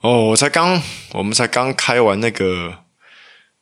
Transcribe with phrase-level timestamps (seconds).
[0.00, 0.80] 哦，我才刚，
[1.12, 2.84] 我们才刚开完那个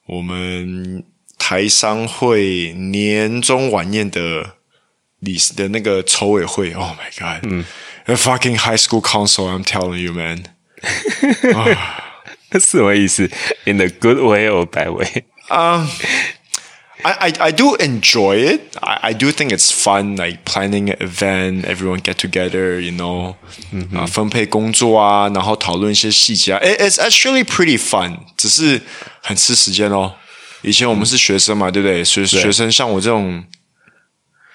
[0.06, 1.02] 我们
[1.38, 4.56] 台商会年终晚宴的
[5.20, 6.72] 理事的那个筹委会。
[6.72, 7.42] Oh my god！
[7.50, 7.64] 嗯
[8.04, 10.44] ，A fucking high school council，I'm telling you, man。
[12.52, 13.30] 是什么意思
[13.64, 15.24] ？In a good way or bad way？
[15.48, 15.88] 啊。
[17.03, 18.77] I, I I do enjoy it.
[18.79, 23.35] I I do think it's fun, like planning an event, everyone get together, you know，、
[23.71, 26.59] 嗯、啊，分配工作啊，然后讨论一些细节啊。
[26.61, 28.81] It, it's actually pretty fun，只是
[29.21, 30.13] 很吃时间哦。
[30.61, 32.03] 以前我们是学生嘛，嗯、对不对？
[32.05, 33.43] 学学生像我这种。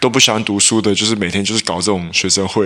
[0.01, 2.65] 都不喜欢读书的，就是每天就是搞这种学生会。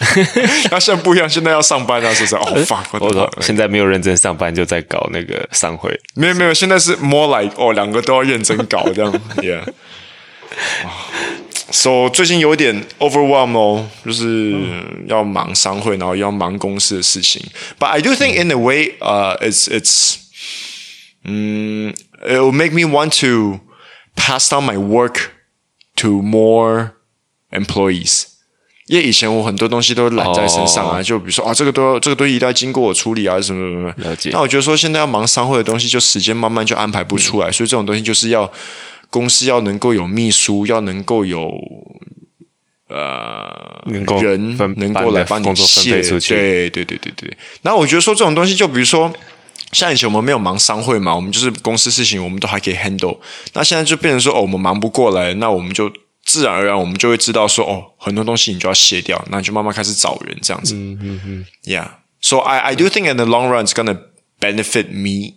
[0.72, 2.34] 那现在不一样，现在要上班啊，是不是？
[2.34, 2.86] 哦，fuck！
[2.98, 5.96] 我说现在没有认真上班，就在搞那个商会。
[6.14, 9.12] 没有没有，现在是 more like 哦，两个都要认真搞这样。
[9.36, 9.62] Yeah。
[11.70, 14.54] So 最近有点 overwhelm 哦，就是
[15.06, 17.42] 要忙商会，然后要忙公司的事情。
[17.78, 20.16] But I do think in a way, uh, it's it's，
[21.24, 23.60] 嗯，it will make me want to
[24.16, 25.30] pass down my work。
[26.02, 26.90] To more
[27.52, 28.24] employees，
[28.88, 31.06] 因为以前我很多东西都揽在身上啊，oh.
[31.06, 34.10] 就比如说啊，这个都要这个东西一定要经过我处理啊，什么什么什么。
[34.10, 34.30] 了解。
[34.32, 38.50] 那我觉得说现在要忙商会的东西，就时间慢慢就安排不出来，嗯、所以这种东西就是要
[39.10, 41.52] 公司要能够有秘书，要能够有
[42.88, 46.34] 呃能够人能够来帮你写出去。
[46.34, 47.36] 对对对对对。
[47.62, 49.12] 然后我觉得说这种东西，就比如说。
[49.72, 53.18] 像以前我们没有忙商会嘛，我们就是公司事情，我们都还可以 handle。
[53.54, 55.92] 那现在就变成说，哦，我们忙不过来，那我们就
[56.24, 60.74] 自然而然，我们就会知道说，哦，很多东西你就要卸掉，那你就慢慢开始找人这样子。
[60.74, 61.46] 嗯嗯嗯。
[61.64, 61.88] Yeah.
[62.20, 63.98] So I I do think in the long run it's gonna
[64.38, 65.36] benefit me.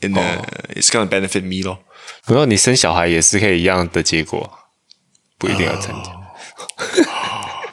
[0.00, 1.78] In the、哦、it's gonna benefit me 咯。
[2.24, 4.50] 不过你生小孩也是可以一样的结果，
[5.38, 6.12] 不一定要参加。
[6.12, 6.18] Oh.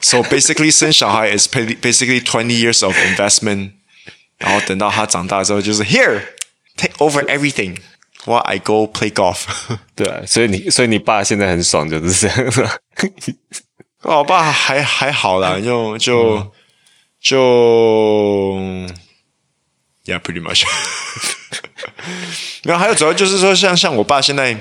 [0.00, 3.72] So basically，生小孩 is basically twenty years of investment.
[4.38, 6.20] 然后等到他长大之后，就是 Here
[6.76, 7.78] take over everything
[8.26, 9.44] while I go play golf。
[9.96, 12.36] 对啊，所以你所以你爸现在很爽，就是这样。
[14.02, 16.50] 我爸还还好啦，就就、
[18.58, 18.94] 嗯、
[20.04, 20.64] 就，Yeah，pretty much。
[22.64, 24.52] 然后还有主要就是说，像像我爸现在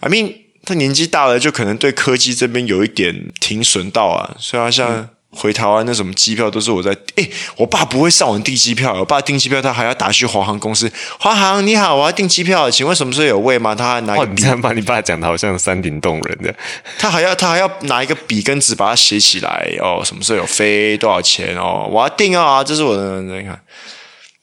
[0.00, 0.34] ，I mean，
[0.64, 4.94] 他年纪大了，就可能对科技这边有一点停损到啊，所以他像。
[4.94, 13.74] 嗯回台湾那什么机票都是我在诶、欸，我爸不会上网订机票，我爸订机票他还要打去华航公司，华航你好，我要订机票，请问什么时候有位吗？
[13.74, 16.54] 他还拿一个笔，你这样把你爸讲的好像山顶洞人的，
[16.98, 23.60] 他还要他还要拿一个笔跟纸把它写起来哦，什么时候有飞多少钱哦，我要订啊，这是我的你看，呀、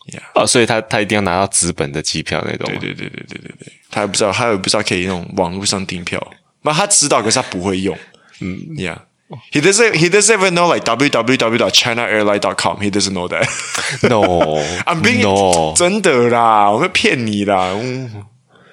[0.07, 0.21] yeah.
[0.41, 6.21] 哦，所以他他一定要拿到纸本的机票那种，对对对对对对对，他也不知道他也不知道可以那种网络上订票，
[6.61, 7.97] 那他知道可是他不会用，
[8.41, 8.93] 嗯呀。
[8.95, 9.12] Yeah.
[9.51, 9.95] He doesn't.
[9.95, 12.81] He doesn't even know like www.china.airline.com.
[12.81, 13.47] He doesn't know that.
[14.09, 15.73] No, I'm being no.
[15.75, 17.69] 真的啦，我会骗你啦。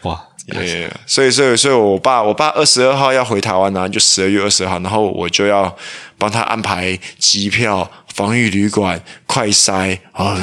[0.03, 5.77] 哇，对，所以所以所以我爸我爸二十二号要回台湾呢，就十二月二十号，然后我就要
[6.19, 9.99] 帮他安排机票、防疫旅馆、快筛。
[10.15, 10.35] 哦，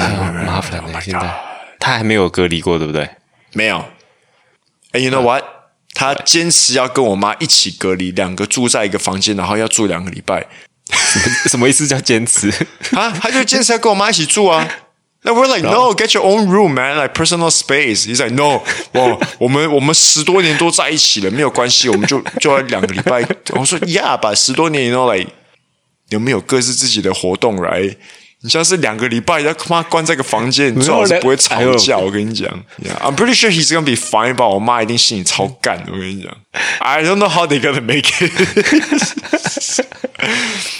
[0.46, 1.20] 麻烦了，现在
[1.80, 3.08] 他还没有隔离过，对不对？
[3.52, 3.84] 没有。
[4.92, 5.44] And you know what?
[5.98, 10.46] 他坚持要跟我妈一起隔离，两个住在一个房间，然后要住两个礼拜。
[11.48, 12.48] 什么意思叫坚持
[12.94, 13.10] 啊？
[13.20, 14.64] 他就坚持要跟我妈一起住啊。
[15.22, 18.06] 那 we're like no, get your own room, man, like personal space.
[18.06, 23.26] He's like no，哦，我们我们十多年都在一起了，没有关系，我们就就要两个礼拜。
[23.56, 25.32] 我说 yeah，把十多年，you know, like
[26.10, 27.96] 有没有各自自己的活动来？
[28.40, 31.98] 你像是两个礼拜要他妈关在个房间，你最好是不会吵架。
[31.98, 32.48] 我跟你讲
[32.84, 34.34] ，yeah，I'm pretty sure he's gonna be fine。
[34.34, 35.82] 吧，我妈一定心里超干。
[35.88, 36.32] 我跟你讲
[36.78, 38.30] ，I don't know how they gonna make it。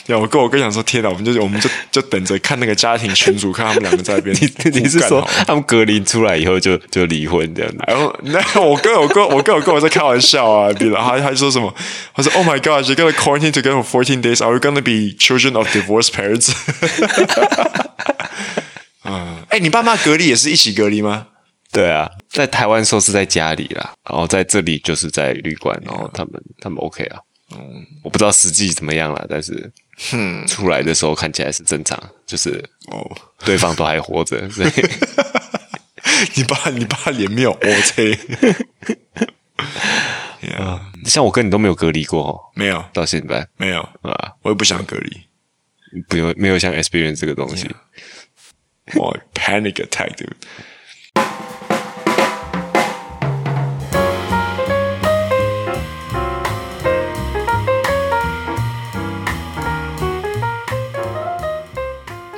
[0.07, 4.37] 呀，我跟我哥讲说，天哪，我们就我们就就等着看那个家庭群组，看他们两个在那边。
[4.73, 7.79] 你是说他们隔离出来以后就就离婚这样子？
[7.89, 11.75] 然后那我跟我哥，我跟我哥我在开玩笑啊，比如他他说什么？
[12.15, 14.43] 他说，Oh my God，you're gonna quarantine together for fourteen days.
[14.45, 16.53] Are we gonna be children of divorced parents？
[19.05, 21.29] 嗯， 哎，你爸妈隔离也是一起隔离吗？
[21.71, 27.21] 对啊，在台湾时候是在家里啦，然后在这里就是在旅馆，然后他们他们 OK 啊，
[27.55, 29.71] 嗯，我不知道实际怎么样了，但是，
[30.11, 33.07] 哼，出来的时候看起来是正常，就是哦，
[33.45, 34.71] 对方都还活着， 所以
[36.35, 38.19] 你爸你爸脸没有 OK，
[40.57, 43.47] 啊，像我跟你都没有隔离过哦，没有，到现在。
[43.59, 43.81] 没有。
[44.03, 45.21] 啊，我也不想隔离。
[46.09, 47.69] 不用，没有像 experience 这个东西。
[48.95, 50.13] 哇，panic attack？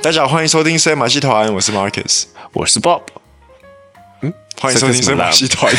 [0.03, 3.03] 大家好，欢迎收听《深夜马戏团》，我是 Marcus，我是 Bob。
[4.21, 5.71] 嗯，欢迎收听《深夜马戏团》。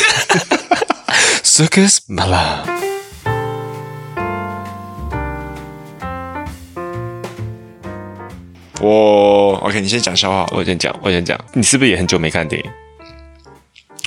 [1.42, 2.71] Circus Malam。
[8.82, 11.38] 我 OK，你先讲笑话，我先讲，我先讲。
[11.54, 12.70] 你是不是也很久没看电影？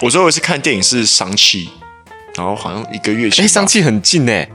[0.02, 1.68] 我最后一次看电影是《商气》，
[2.36, 3.46] 然后好像一个月前。
[3.46, 4.50] 哎，《商气》很近哎。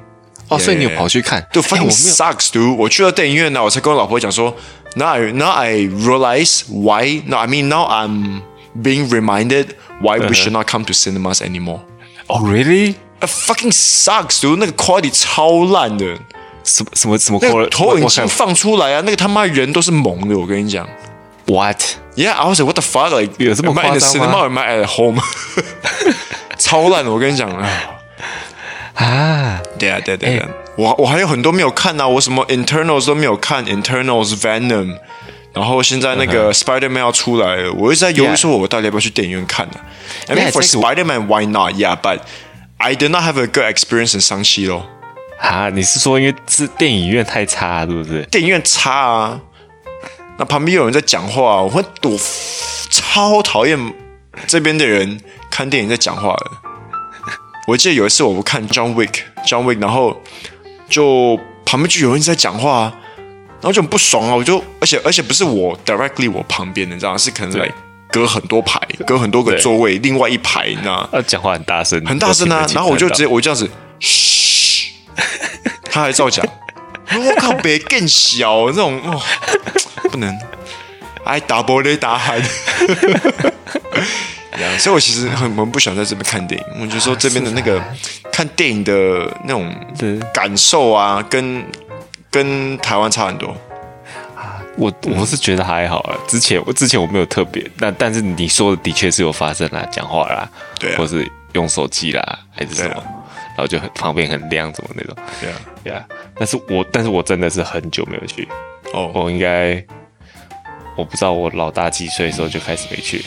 [0.48, 1.46] 哦，所以你有跑去看？
[1.52, 2.74] 对，fucking sucks，dude。
[2.74, 4.54] 我去了电影院呢，我才跟我老婆讲说
[4.96, 7.22] ，Now now I realize why.
[7.24, 8.42] No, I mean now I'm
[8.82, 9.68] being reminded
[10.02, 11.80] why we should not come to cinemas anymore.
[12.26, 12.96] Oh, really?
[13.22, 14.56] It fucking sucks, dude。
[14.56, 16.18] 那个 quality 超烂的。
[16.70, 17.38] 什么什么什么？
[17.42, 20.38] 那个投影机放出来啊，那个他妈人都是蒙的。
[20.38, 20.88] 我跟你讲
[21.46, 21.80] ，What?
[22.16, 23.10] Yeah, I was like, what the fuck?
[23.18, 25.20] Like, 有这么夸张吗？Cinema, am I at home?
[26.58, 27.68] 超烂的，我跟你讲啊。
[28.94, 30.44] 啊，对啊，对对对，
[30.76, 34.98] 我我还有很多没有看啊，我什么 Internals 都没有看，Internals Venom，
[35.54, 39.74] 然后现在那个 Spider-Man 要出来了，我一直在犹豫说，我到底要不要去电影院看呢
[40.28, 41.74] ？I mean for Spider-Man, why not?
[41.74, 42.20] Yeah, but
[42.76, 44.86] I did not have a good experience in 上期咯。
[45.40, 48.22] 啊，你是说因为是电影院太差，对不对？
[48.26, 49.40] 电影院差啊，
[50.38, 52.18] 那旁边有人在讲话，我会我
[52.90, 53.78] 超讨厌
[54.46, 55.20] 这边的人
[55.50, 56.50] 看电影在讲话的。
[57.66, 60.20] 我记得有一次我不看 John Wick，John Wick，然后
[60.88, 62.92] 就旁边就有人在讲话，
[63.60, 64.34] 然后就很不爽啊！
[64.34, 67.70] 我就而且而且不是我 directly 我旁边的，你知道是可能来
[68.10, 71.22] 隔很多排，隔很多个座位，另外一排，你知道吗？
[71.26, 72.66] 讲话很大声，很大声啊！
[72.74, 73.70] 然后我就直接我就这样子，嘘，
[76.00, 76.46] 他还照讲。
[77.12, 79.20] 我靠，别更小这种哦，
[80.10, 80.38] 不能，
[81.24, 82.40] 哎，double 雷打喊。
[84.78, 86.66] 所以，我其实很很不喜欢在这边看电影。
[86.80, 87.86] 我觉得说这边的那个、啊、
[88.32, 88.92] 看电影的
[89.44, 89.74] 那种
[90.32, 91.64] 感受啊，跟
[92.30, 93.54] 跟台湾差很多。
[94.76, 96.18] 我我是觉得还好了。
[96.26, 100.48] 之前我之前我没有特别，但但是你说的的确是有发生啦，讲话啦，
[100.78, 103.04] 对、啊，或是用手机啦，还是什么，啊、
[103.48, 105.14] 然后就很旁边很亮，怎么那种。
[105.40, 105.56] 对啊，
[106.36, 108.48] 但是我但是我真的是很久没有去。
[108.92, 109.84] 哦，我应该
[110.96, 113.24] 我不知道我老大几岁的时候就开始没去。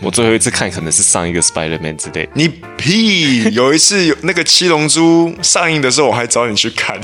[0.00, 2.28] 我最后一次看可能是上一个 Spider-Man 之类。
[2.32, 3.52] 你屁！
[3.52, 6.96] 有一次有那个七龙珠上映的时候，我还找你去看。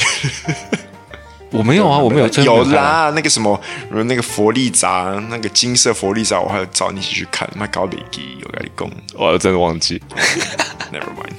[1.51, 2.29] 我没有啊，我没有。
[2.45, 7.49] 有啦，那个什么，那个佛利扎，那个金色佛利扎，我还要找你一起去看。
[7.57, 10.01] 妈搞笔记，有跟你讲，我真的忘记。
[10.93, 11.35] Never mind。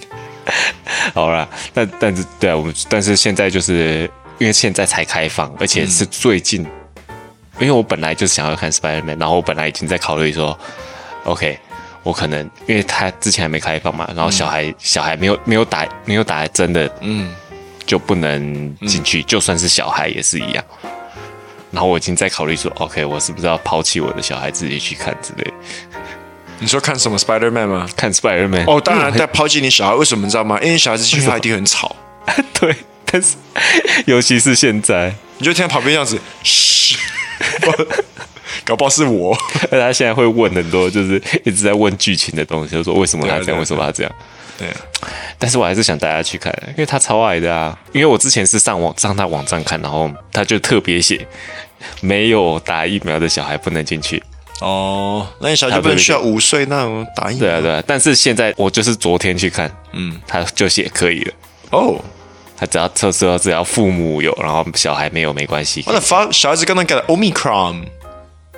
[1.13, 7.11] 好啦，但但是对啊，我们但是现在就是因为现在才开放，而且是最近，嗯、
[7.59, 10.57] 因为我本来就是想要看 Spider-Man，然后我本来已经在考虑说。
[11.25, 11.57] OK，
[12.03, 17.33] 我可能因为他之前还没开放嘛，然后小孩、嗯、小孩没有没有打没有打针的，嗯，
[17.83, 20.63] 就不能进去、嗯，就算是小孩也是一样。
[21.71, 25.53] 然后我已经在考虑说，OK，我是不是要抛弃我的小孩自己去看之类？
[26.59, 27.87] 你说看什么 Spider-Man 吗？
[27.95, 30.59] 看 Spider-Man 哦，当然在抛弃你小孩，为什么你知道吗？
[30.61, 31.95] 因为小孩子进去他一定很吵。
[32.59, 32.75] 对，
[33.05, 33.35] 但是
[34.07, 36.97] 尤其是现在，你就听到旁边这样子，嘘。
[38.63, 39.37] 搞不好是我，
[39.69, 44.11] 而他现在会问很多，就是一直在问剧情的东西，就说为什么他这样，为什么他这样？
[44.57, 44.75] 对啊，
[45.37, 47.77] 但是我还是想带他去看，因为他超爱的啊。
[47.91, 51.27] 因为我之前是上网上他网站看，然后他就特别写
[52.01, 54.23] 没有打疫苗的小孩不能进去。
[54.61, 57.39] 哦，那你小孩不能需要五岁那种打疫苗？
[57.41, 61.33] 对啊对啊，但是现在我就是昨天去看，嗯，他就写可以了。
[61.71, 61.99] 哦，
[62.55, 65.83] 他只要测试只要父母有，然后小孩没有没关系。
[65.87, 67.83] 我的发小孩子刚刚改了 Omicron。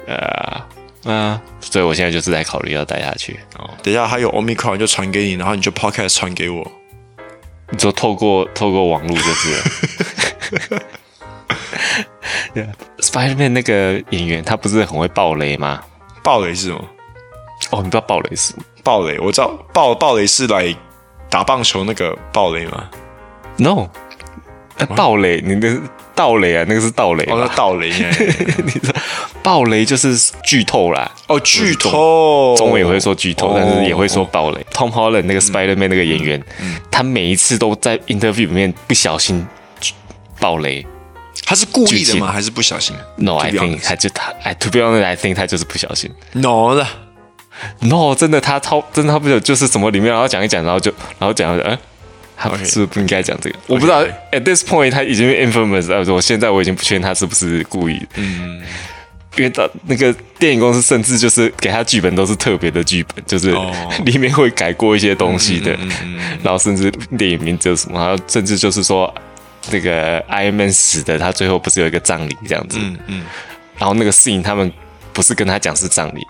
[0.05, 0.61] 呃，
[1.05, 3.39] 嗯，所以我现在就是在考虑要带下去。
[3.57, 6.71] 哦，等一下还有 Omicron 就传给你，然后你就 Podcast 传给我，
[7.71, 10.83] 你就透过透过网络就是了。
[12.99, 15.81] Spider-Man 那个演员他不是很会爆雷吗？
[16.23, 16.83] 爆雷是什么？
[17.71, 18.63] 哦，你知道爆雷是什么？
[18.83, 20.75] 爆雷我知道，爆爆雷是来
[21.29, 22.89] 打棒球那个爆雷吗
[23.57, 23.89] ？No，
[24.95, 25.79] 爆雷，你的。
[26.17, 27.23] 盗雷啊，那个是盗雷。
[27.25, 27.89] 哦，那盗雷，
[28.65, 28.99] 你知道，
[29.43, 31.11] 暴雷就是剧透啦。
[31.27, 34.65] 哦，剧透，中文也会说剧透，但是也会说爆雷。
[34.71, 36.43] Tom Holland 那个 Spider-Man 那个演员，
[36.89, 39.45] 他每一次都在 interview 里面不小心
[40.39, 40.83] 爆雷。
[41.47, 42.29] 他是故意的吗？
[42.29, 46.11] 还是不小心？No，I think 他就他，哎，To be honest，I think 他就是不小心。
[46.33, 46.85] No 了
[47.79, 51.77] ，No，真的他超，真的他不就就是什么里面，然后讲一讲，然后就然后讲，嗯。
[52.39, 53.61] 他是不是不应该讲这个？Okay.
[53.65, 54.03] 我不知道。
[54.03, 54.11] Okay.
[54.33, 56.13] At this point，他已经 infamous 了。
[56.13, 57.99] 我现在我已经不确定他是不是故意。
[58.13, 58.61] 嗯，
[59.37, 63.55] 因为他那个电影公司甚至就是给他剧本都是特别的剧本，就是
[64.05, 65.71] 里面会改过一些东西的。
[65.71, 65.81] Oh.
[66.43, 69.11] 然后甚至电影名字什么，然后甚至就是说
[69.71, 72.77] 那个 Iron Man 死的，他最后不是有一个葬礼这样子。
[72.81, 73.25] 嗯嗯。
[73.77, 74.71] 然后那个 scene 他们
[75.13, 76.25] 不是跟他讲是葬礼，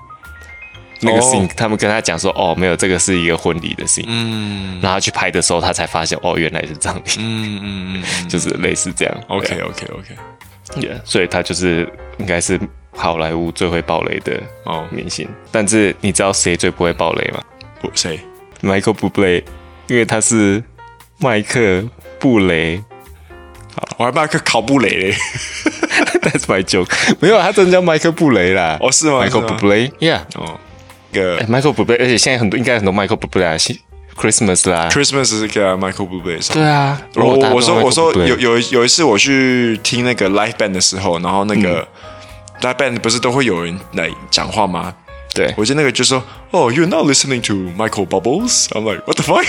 [0.99, 10.15] 那个 scene 他们跟他讲说哦没有，这个是一个婚礼的 scene，嗯，然后他去拍的时候他才发现哦原来是葬礼，嗯嗯嗯， 就是类似这样，OK OK OK，
[10.75, 12.59] 对，yeah, 所以他就是应该是
[12.91, 17.41] 好莱坞最会爆雷的哦明星，但是你知道谁最不会爆雷吗？
[17.79, 18.19] 不谁
[18.61, 19.43] ？Michael Bublé，
[19.87, 20.61] 因为他是
[21.19, 21.81] 麦克
[22.19, 22.83] 布雷。
[23.97, 25.15] 我还麦克考布雷嘞
[26.21, 26.91] ，That's my joke。
[27.19, 28.77] 没有，他真的叫麦克布雷啦。
[28.81, 30.21] 哦，是吗？Michael Bublé，Yeah。
[30.35, 30.59] 哦，
[31.11, 33.77] 个 Michael Bublé，而且现在很多应该很多 Michael Bublé
[34.15, 36.55] Christmas 啦，Christmas 是给 Michael 上。
[36.55, 41.87] 对啊，我我说我说有有有一次我去听那个 live band 的时候，然后那个
[42.61, 44.93] live band 不是都会有人来讲话吗？
[45.35, 48.65] 对，我记得那个就说哦，You're not listening to Michael Bubbles。
[48.69, 49.45] I'm like What the fuck？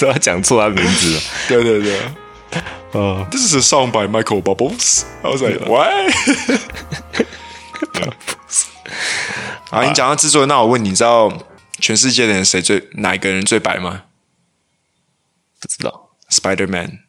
[0.00, 1.20] 都要讲错他名字了。
[1.48, 1.98] 对对对。
[2.93, 5.03] Uh, this is a song by Michael Bubbles.
[5.23, 6.13] I was like, what?
[9.71, 11.31] 啊，你讲到制作人，那我问你，你知道
[11.79, 14.03] 全世界的人谁最哪一个人最白吗？
[15.59, 16.11] 不知道。
[16.29, 16.99] Spider Man，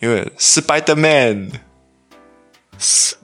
[0.00, 1.50] 因为 Spider Man
[2.78, 3.16] 是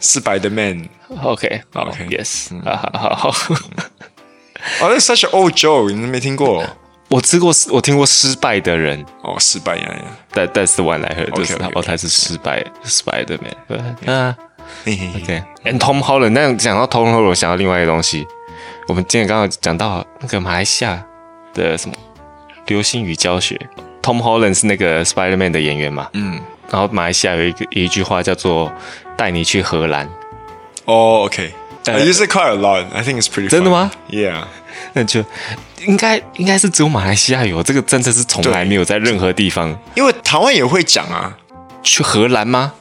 [0.00, 3.28] 是 Spider Man。OK，OK，Yes，好好好。
[4.80, 6.64] 哦，那 such an old joke，你都没听过？
[7.09, 9.03] 我吃过，我听过失败的人。
[9.23, 14.35] 哦，失败呀呀，但但是完来喝就是他哦，他是失败失败的 man，对啊
[14.85, 18.27] ，OK，and Tom Holland，那讲到 Tom Holland，我想到另外一个东西，
[18.87, 21.03] 我们今天刚刚讲到那个马来西亚
[21.55, 21.95] 的什么
[22.67, 23.59] 流星雨教学
[24.03, 26.39] ，Tom Holland 是那个 Spider Man 的演员嘛，嗯，
[26.69, 28.71] 然后马来西亚有一个有一句话叫做
[29.17, 30.07] 带你去荷兰，
[30.85, 34.43] 哦，OK，I use it quite a lot，I think it's pretty， 真的吗？Yeah。
[34.93, 35.23] 那就
[35.85, 39.77] 应该应该是只有马来西亚有这个，真的是从来没有在任何地方。
[39.95, 41.37] 因为台湾也会讲啊，
[41.83, 42.73] 去荷兰吗？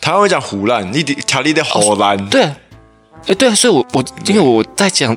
[0.00, 2.18] 台湾会讲湖南，你的条例的荷兰。
[2.18, 2.42] 哦、对，
[3.28, 5.16] 哎对，所以我我因为我在讲，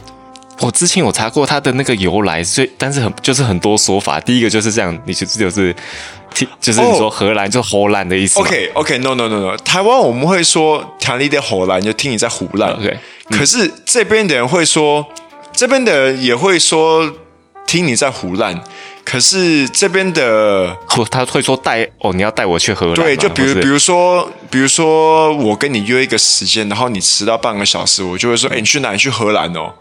[0.59, 4.19] 我之前有查过它的那个由来，所以但是很就是很多说法。
[4.19, 5.75] 第一个就是这样，你就就是
[6.33, 8.39] 听就是你说荷兰、oh, 就荷兰的意思。
[8.39, 12.71] OK OK，No No No No，台湾我们会说条例的荷兰，就听你在胡乱。
[12.73, 12.97] OK，、
[13.29, 15.05] 嗯、可是这边的人会说。
[15.55, 17.11] 这边的人也会说
[17.65, 18.61] 听你在胡乱，
[19.03, 20.75] 可是这边的
[21.09, 22.95] 他会说带哦，你要带我去荷兰。
[22.95, 28.97] 对，就比如比如说，比如说我跟你约一个时间，然后你迟到半个小时，我就会说，哎，你去哪你？
[28.97, 29.73] 去荷兰哦。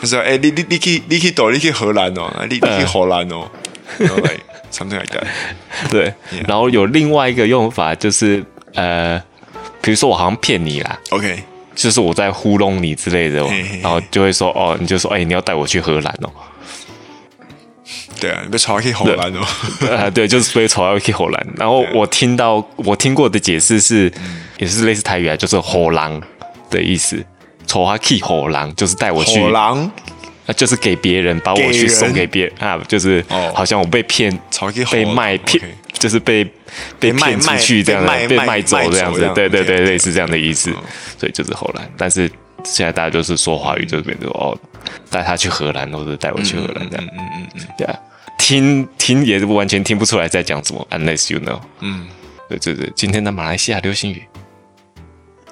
[0.00, 3.48] 他说，哎，你你你去你去躲，你去荷兰哦，你你去荷兰哦。
[4.72, 5.24] Something like that。
[5.90, 6.14] 对，
[6.46, 8.44] 然后有另外一个用法，就是
[8.74, 9.20] 呃，
[9.82, 10.98] 比如说我好像骗你啦。
[11.10, 11.42] OK。
[11.82, 16.30] 就是我在糊弄你之类的，嘿嘿嘿然后就会说哦，你就说哎，你要带我去荷兰哦。
[18.20, 19.40] 对啊，你被炒去荷兰哦。
[19.96, 21.46] 啊，对，就是被炒去荷兰。
[21.56, 26.20] 然后我听到我听过的解释是，嗯、也是类似台语啊，就是荷兰
[26.68, 27.24] 的意思。
[27.66, 29.40] 炒去火狼就是带我去。
[29.40, 29.90] 荷兰啊，
[30.52, 34.36] 就是给别人把我去送给别人啊，就是好像我被骗，
[34.90, 35.62] 被卖骗。
[35.98, 36.42] 就是被
[36.98, 40.72] 被卖出去这样的，被卖走这样子，对对对，类似这样的意思。
[41.18, 42.30] 所以就是后来，但是
[42.64, 44.56] 现在大家就是说华语，就是变成哦，
[45.10, 47.06] 带他去荷兰，或者带我去荷兰这样。
[47.12, 47.98] 嗯嗯嗯，对啊，
[48.38, 51.60] 听听也完全听不出来在讲什么，unless you know。
[51.80, 52.06] 嗯，
[52.48, 54.22] 对对对，今天的马来西亚流行语。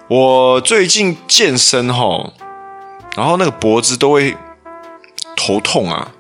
[0.09, 2.31] 我最近健身齁，
[3.14, 4.35] 然后那个脖子都会
[5.38, 6.12] 头痛啊。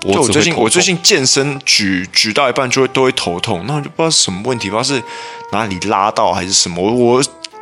[0.00, 5.02] 就我最近，我最近健身举举到一半就会都会头痛，那我就不知道什么问题，不知道是
[5.50, 6.80] 哪里拉到还是什么。
[6.92, 7.20] 我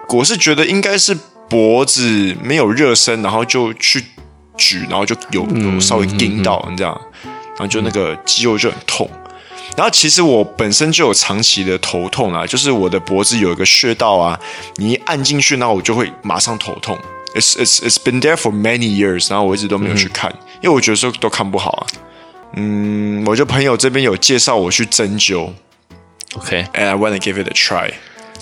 [0.08, 1.16] 我是觉得应该是
[1.48, 4.04] 脖子没有热身，然后就去
[4.58, 9.08] 举，然后就有有稍微顶到，你知道，然后就那个肌肉就很痛。
[9.76, 14.38] 然后其实我本身就有长期的头痛啊，就是我的脖子有一个穴道啊，
[14.76, 16.98] 你一按进去，然后我就会马上头痛。
[17.34, 21.86] It's it's it's been there for many years，然后我一直都没有去看，因为我觉得说都看不好啊。
[22.56, 25.50] 嗯，我就朋友这边有介绍我去针灸
[26.36, 27.92] ，OK，and I wanna give it a try。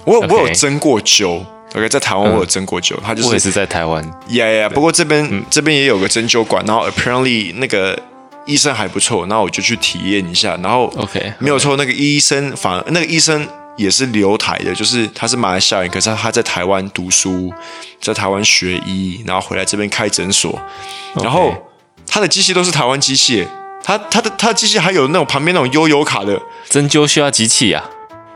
[0.05, 1.43] 我我有针过灸
[1.75, 4.69] ，OK，在台湾我有针过灸，他就是我也是在台湾，Yeah yeah。
[4.69, 7.99] 不过这边这边也有个针灸馆，然后 apparently 那个
[8.45, 17.53] 医生还不错，然后我就去体验一下，然后 OK 没有错，那个医生反而那个医生也是留台的，就是他是马来西亚人，可是他在台湾读书，
[18.01, 20.61] 在台湾学医，然后回来这边开诊所，
[21.15, 21.55] 然后
[22.07, 23.47] 他的机器都是台湾机器。
[23.85, 27.83] 他他的他的机器还有那种旁边那种悠游卡的针灸需要机器啊？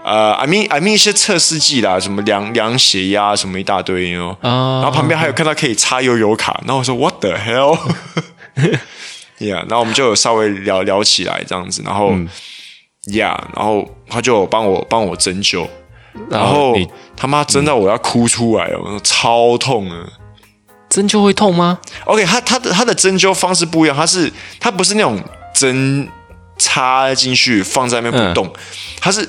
[0.05, 4.37] 呃，I mean I mean 一些测试剂啦，什么量量血压什么一大堆哦。
[4.41, 8.81] 然后旁边还有看到可以插悠游卡，然后我说 What the hell？Yeah，
[9.71, 12.29] 然后我们就有稍微聊聊起来这样子，然后、嗯、
[13.07, 15.67] Yeah，然后他就帮我帮我针灸，
[16.29, 16.75] 然后
[17.17, 20.05] 他妈针到我要哭出来了，我说超痛啊！
[20.89, 25.23] 针灸会痛吗？OK，他他的他的针灸方式不一样，他是他不是那种
[25.55, 26.09] 针
[26.59, 28.53] 插进去放在那边不动，
[29.01, 29.29] 他、嗯、是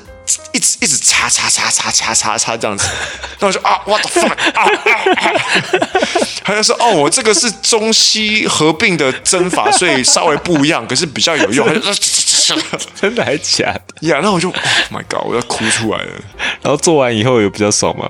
[0.53, 2.87] 一直一直插插插插插插插这样子。
[3.39, 4.65] 那我就啊，what the fuck 啊！
[6.43, 11.67] 他就说哦，我这个是中西合并的针法，所以稍微不一样，可是比较有用。
[11.67, 11.93] 他就
[12.95, 14.19] 真的还假的呀？
[14.21, 14.57] 那、我就 Oh
[14.91, 16.11] my God，我要哭出来了。
[16.61, 18.09] 然后做完以后有比较爽吗？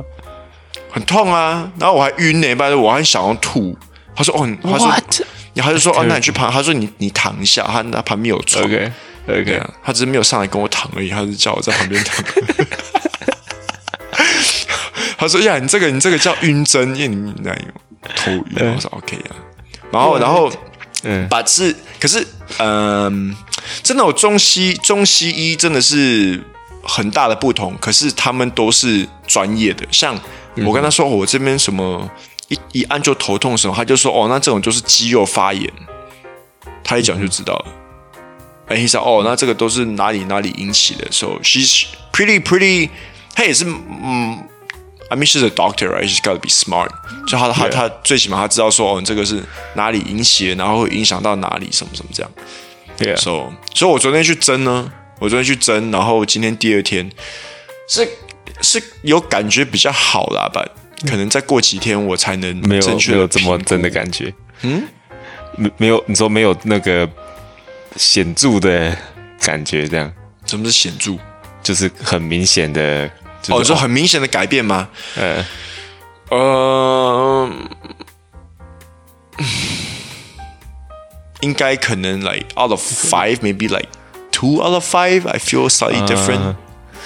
[0.91, 3.77] 很痛啊，然后我还晕呢，不然我还想要吐。
[4.15, 4.91] 他说：“哦，他说，
[5.55, 8.63] 他就说 哦，那你去旁，他说你你躺一下，他那旁边有床。
[8.65, 8.91] OK
[9.27, 12.25] OK，他只是没有上来跟我躺而已，他是叫我在旁边躺。
[15.19, 17.57] 他说：呀，你这个你这个叫晕针，因为你那有
[18.15, 18.73] 头晕。
[18.73, 19.35] 我说 OK 啊，
[19.91, 20.51] 然后然后
[21.03, 22.25] 嗯，把是可是
[22.57, 23.35] 嗯，
[23.83, 26.43] 真的，我中西中西医真的是
[26.83, 30.17] 很大的不同，可是他们都是专业的，像。”
[30.65, 32.09] 我跟他说，我这边什么
[32.47, 35.71] 一一按就头痛什么，他就说哦，那这种就是肌肉发炎。
[36.83, 37.65] 他一讲就知道了。
[38.65, 41.07] 哎、嗯，他说哦，那这个都是哪里哪里引起的。
[41.11, 42.89] So she's pretty pretty，
[43.35, 44.43] 他也是嗯
[45.11, 46.09] ，I mean she's a doctor, right?
[46.09, 46.89] She's got to be smart。
[47.27, 49.43] 就他他他最起码他知道说哦，这个是
[49.75, 52.31] 哪里引起的，然后会影响到哪里什么什么这样。
[52.97, 53.15] 对啊。
[53.15, 57.09] So 所以我昨天去蒸呢，我昨天去蒸，然后今天第二天
[57.87, 58.07] 是。
[58.59, 60.65] 是有感觉比较好啦吧，
[61.07, 64.81] 可能再过几天我才能没有没有这么真的感觉，嗯，
[65.55, 67.07] 没没有你说没有那个
[67.97, 68.97] 显著的
[69.41, 70.11] 感觉这样？
[70.47, 71.19] 什么是显著？
[71.61, 73.07] 就是很明显的，
[73.43, 74.89] 就是、哦，说很明显的改变吗？
[75.17, 75.45] 嗯，
[76.29, 77.51] 呃，
[81.41, 83.87] 应该可能 like out of five maybe like
[84.31, 86.55] two out of five I feel slightly different，、uh,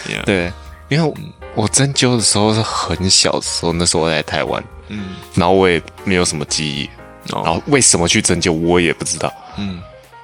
[0.07, 0.23] yeah.
[0.25, 0.51] 对，
[0.89, 1.13] 因为。
[1.53, 6.89] 我针灸的时候是很小的时候，那时候我在台湾，嗯，然后我也没有什么记忆，
[7.33, 9.81] 哦、然后为什么去针灸我也不知道，嗯，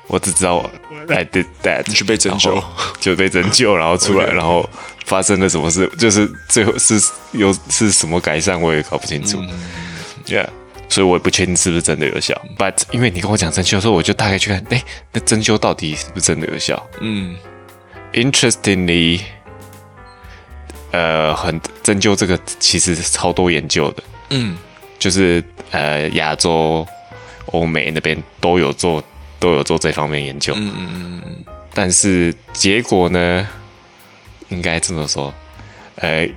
[0.07, 0.65] 我只知道
[1.09, 2.63] I did that，你去被针灸，
[3.01, 4.65] 就被针灸，然后出来，然后
[5.05, 6.97] 发生了什么事，就是最后是
[7.33, 9.49] 有是什么改善，我也搞不清楚，嗯
[10.27, 10.47] ，Yeah，
[10.97, 16.83] 所以我也不确定是不是真的有效，But 因为你跟我讲针灸的时候，我就大概去看，哎，那针灸到底是不是真的有效？
[17.01, 17.37] 嗯
[18.13, 19.21] ，Interestingly。
[20.89, 24.57] 呃，很针灸这个其实超多研究的，嗯，
[24.97, 26.83] 就是呃亚洲、
[27.47, 29.03] 欧美那边都有做，
[29.39, 33.47] 都有做这方面研究，嗯嗯嗯嗯，但是结果呢，
[34.49, 35.31] 应该这么说，
[35.97, 36.27] 呃，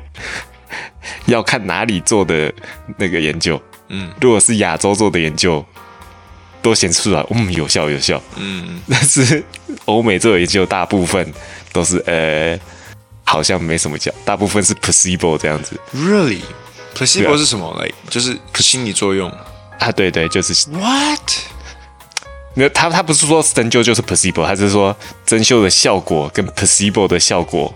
[1.25, 2.53] 要看哪里做的
[2.99, 3.59] 那个研究，
[3.91, 5.63] 嗯，如果是亚洲做的研究，
[6.63, 9.45] 都显示出来，嗯，有效有效，嗯，但是
[9.85, 11.31] 欧美做的研究大部分
[11.73, 12.59] 都是呃。
[13.23, 15.79] 好像没什么效，大部分是 placebo 这样子。
[15.95, 17.81] Really？placebo 是什么？
[17.81, 19.31] 嘞，就是心理作用
[19.79, 19.93] 啊？
[19.93, 21.21] 对对，就是 what？
[22.55, 27.73] 没有，他他不是说针灸就是 placebo，他是说针灸的效果跟 placebo 的效果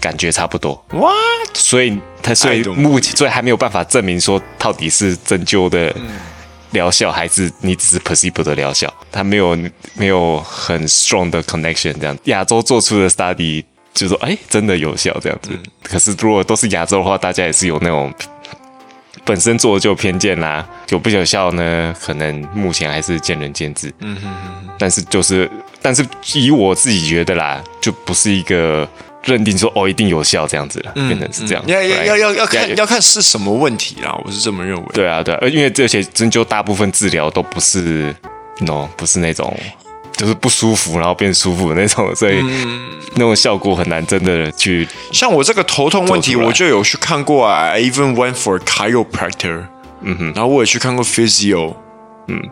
[0.00, 0.82] 感觉差不多。
[0.88, 1.54] What？
[1.54, 5.94] 所以他所以目前所以还没有办法证明说到底是针灸的
[6.72, 9.56] 疗效还是你只是 placebo 的疗效，他没有
[9.94, 12.18] 没有很 strong 的 connection 这样。
[12.24, 13.64] 亚洲做出的 study。
[13.94, 15.48] 就说哎，真的有效这样子。
[15.54, 18.12] 嗯、可是如果都是亚洲的话，大家也是有那种
[19.24, 20.68] 本身做的就有偏见啦。
[20.90, 21.96] 有不有效呢？
[21.98, 23.90] 可能目前还是见仁见智。
[24.00, 24.68] 嗯哼哼。
[24.78, 28.86] 但是就是，但是以我自己觉得啦，就不是一个
[29.26, 31.62] 认定说哦一定有效这样子了，嗯、变成是这样。
[31.66, 34.86] 要要要要要看要看是什么问题啦，我是这么认为。
[34.94, 38.14] 对啊对啊，因为这些针灸大部分治疗都不是
[38.60, 39.54] ，no 不是那种。
[40.16, 42.42] 就是不舒服，然后变舒服的那种，所以
[43.16, 44.88] 那种效果很难真的去。
[45.12, 49.66] 像我这个头痛问题，我就有去看过啊，I even went for chiropractor，
[50.00, 51.74] 嗯哼，然后我也去看过 physio，
[52.28, 52.42] 嗯，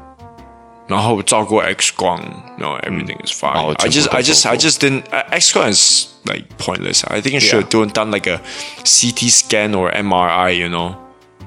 [0.87, 2.21] 然后照过 X 光
[2.59, 3.75] ，no everything is fine。
[3.79, 7.03] I just I just I just didn't X 光 is like pointless。
[7.07, 8.39] I think you should do done like a
[8.85, 10.95] CT scan or MRI，you know。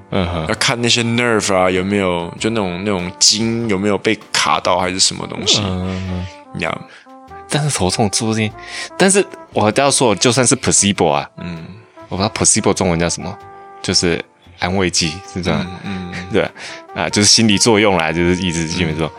[0.09, 5.59] 嗯哼，要看那些 nerve 啊，有没有就那种那种筋有没有被卡到还是什么东西？
[5.61, 6.77] 嗯哼，呀，
[7.49, 8.49] 但是头痛注定，
[8.97, 11.65] 但是我都要说，就算是 placebo 啊，嗯，
[12.07, 13.37] 我不知道 placebo 中文叫什么，
[13.81, 14.23] 就是
[14.59, 16.49] 安慰剂，是这样，嗯，嗯对，
[16.95, 19.11] 啊，就是心理作用啦，就是一直基本说，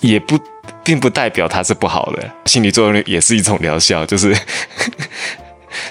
[0.00, 0.38] 嗯、也不
[0.82, 4.36] 并不代表它是不好的，心理作用也是一种疗效，就是。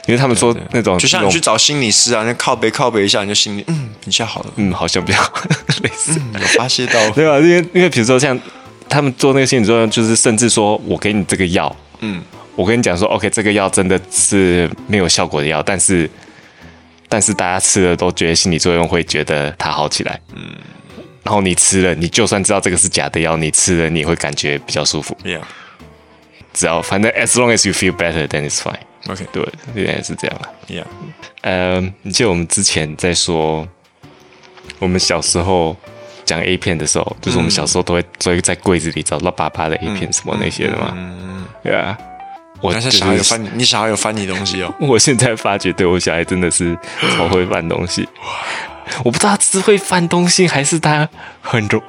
[0.07, 5.19] 因为他们说那种，就像你去找心理师啊，那靠背靠背一下，你就心里嗯比较好了，嗯，好像比较
[5.83, 7.37] 类似，嗯、有发泄到， 对吧？
[7.37, 8.39] 因为因为比如说像
[8.89, 12.19] 他们做那个心理作用，就是甚至说我给你这个药，嗯，
[12.55, 16.09] 我跟你讲说，OK，这个药真的是没有效果的药，但是
[17.07, 20.19] 但是大家吃了都觉得心理作用会觉得它好起来。
[20.33, 20.55] 嗯，
[21.23, 25.15] 然后你吃了，你就算知道这个是假的药，你吃了你会感觉比较舒服。
[25.23, 25.41] Yeah，
[26.53, 28.79] 只要反正 as long as you feel better, then it's fine。
[29.07, 30.49] OK，对，原来是这样啊。
[30.67, 30.85] Yeah，
[31.41, 33.67] 呃，你记得我们之前在说，
[34.79, 35.77] 我们小时候
[36.25, 40.93] 讲 A 片的时候，就是我们小时候都会做一个在柜子里找到爸爸的 A 片什么那些的嘛。
[40.95, 41.97] 嗯，对啊。
[42.65, 44.73] 我小孩有翻你，你小孩有翻你东西哦。
[44.81, 46.77] 我现在发觉，对我小孩真的是
[47.15, 48.07] 超会翻东西。
[49.03, 51.07] 我不知道他是会翻东西，还是他
[51.41, 51.81] 很柔。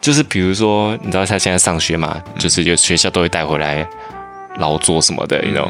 [0.00, 2.22] 就是比如说，你知道他现在上学嘛？
[2.38, 3.86] 就是有学校都会带回来
[4.58, 5.68] 劳作什么的，你知道，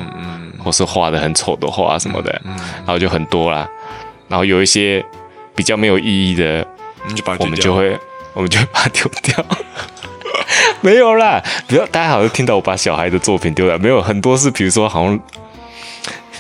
[0.62, 3.66] 或是画的很丑的画什么的，然后就很多啦。
[4.28, 5.02] 然后有一些
[5.54, 6.66] 比较没有意义的，
[7.38, 7.98] 我们就会，
[8.34, 9.46] 我们就会把它丢掉。
[10.80, 15.18] 没有啦，不要大家好像听到我把小孩的作品丢了，没有很多是，比如说好像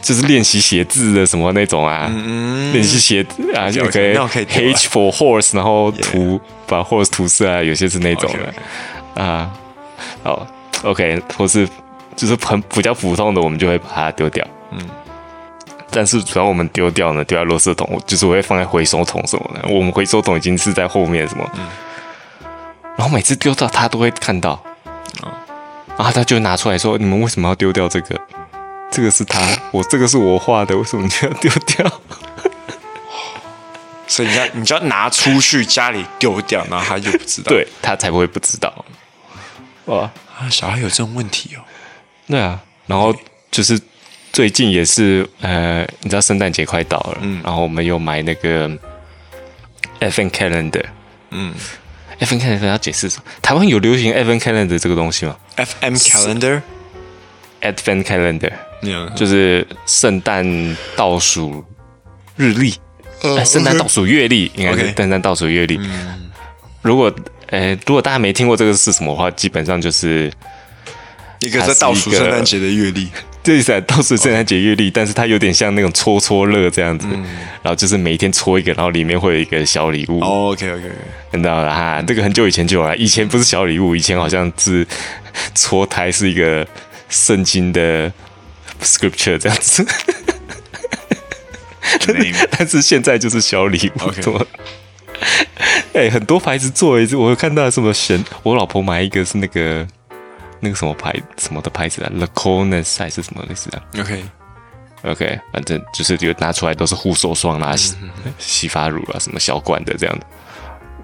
[0.00, 8.28] 就是练习写字的什么那种啊，嗯、练习写字啊，就可以 H for horse，然后涂.把 horse 涂色啊，有些是那种.
[9.14, 9.48] 啊，
[10.24, 10.44] 好
[10.82, 11.68] OK，或是
[12.16, 14.44] 就是很比较普通的，我们就会把它丢掉。
[14.72, 14.80] 嗯，
[15.92, 19.68] 但是主要我们丢掉呢，丢在垃圾桶，就是我会放在回收桶什么的。
[19.68, 21.48] 我们回收桶已经是在后面什么。
[21.54, 21.64] 嗯
[22.96, 24.62] 然后每次丢到他都会看到，
[25.96, 28.20] 然后他就拿出来说：“你们为什么要丢掉这个？
[28.90, 32.00] 这个是他，我这个是我画的，为什么你就要丢掉？”
[34.08, 38.72] 所以你要你就要拿出去家里丢掉，然后他就不知道，对他才不会不知道。
[39.86, 40.10] 哇，
[40.50, 41.60] 小孩有这种问题哦。
[42.28, 43.14] 对啊，然后
[43.50, 43.78] 就是
[44.32, 48.68] 最近也是呃，你知道圣诞节快到了，嗯，然后我们又买那个
[50.00, 50.84] Advent Calendar，
[51.30, 51.54] 嗯。
[52.20, 53.24] Advent Calendar 要解释什么？
[53.42, 59.14] 台湾有流行 Advent Calendar 这个东西吗？FM Calendar，Advent Calendar，Yeah.
[59.14, 61.64] 就是圣诞倒数
[62.36, 62.74] 日历，
[63.44, 63.78] 圣诞、uh.
[63.80, 65.78] 倒数月历，应该是圣诞倒数月历。
[66.82, 67.12] 如果
[67.48, 70.32] 呃，如果大家没听过这个是什么的话，基本上就是
[71.40, 73.08] 一个在倒数圣诞节的月历。
[73.46, 77.22] 这是倒是圣诞节月历，但是它有点像那种戳戳乐这样子，嗯、
[77.62, 80.18] 然后就是每一天戳一个，然后里面会有一个小礼物。
[80.18, 80.82] 哦、OK OK，
[81.30, 84.84] 看到了哈，这个很久以前就有了，以前不是小礼物，以前好像是
[85.54, 86.66] 戳胎是一个
[87.08, 88.12] 圣经的
[88.82, 89.86] scripture 这样子，
[92.50, 94.08] 但是现在就是小礼物。
[94.08, 94.46] OK，
[95.94, 99.86] 哎、欸，很多牌子做一次，我有看到什么神，我老婆买一个是那个。
[100.60, 107.74] 那个什么牌什么的牌子啊，Lacoste 还是什么类似的？OK，OK，反正就是就拿出来都是护手霜啦、
[108.38, 110.26] 洗发乳啊，什么小罐的这样的。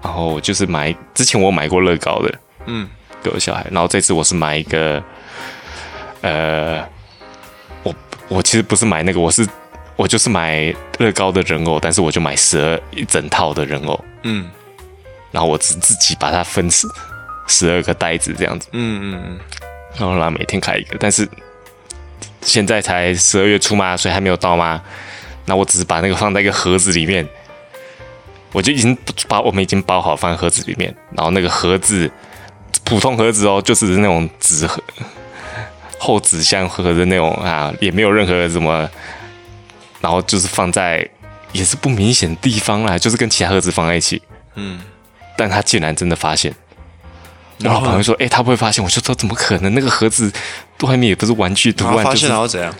[0.01, 2.89] 然后就是买之前我买过乐高的，嗯，
[3.21, 3.65] 给我小孩。
[3.71, 5.01] 然后这次我是买一个，
[6.21, 6.83] 呃，
[7.83, 7.95] 我
[8.27, 9.47] 我其实不是买那个，我是
[9.95, 14.49] 我就是买乐高的人偶，但是我就买十二一整套的人偶，嗯，
[15.31, 16.87] 然后我只自己把它分饰。
[17.47, 19.39] 十二个袋子这样子，嗯嗯嗯，
[19.97, 21.27] 然后啦每天开一个，但是
[22.41, 24.81] 现在才十二月初嘛，所以还没有到嘛。
[25.45, 27.27] 那我只是把那个放在一个盒子里面，
[28.53, 32.09] 我就已经把我们已经包好放在盒子里面，然后那个盒子
[32.85, 34.81] 普通盒子哦，就是那种纸盒、
[35.97, 38.89] 厚纸箱盒的那种啊，也没有任何什么，
[39.99, 41.05] 然后就是放在
[41.51, 44.21] 也是不明显的地方啦，就是跟其他盒子放在一起，
[44.55, 44.79] 嗯，
[45.37, 46.53] 但他竟然真的发现。
[47.59, 49.73] 然后朋友说：“哎、欸，他不会发现。”我就说：“怎么可能？
[49.73, 50.31] 那个盒子
[50.81, 52.73] 外面也不是玩具图案，就是……”他发现然后怎样？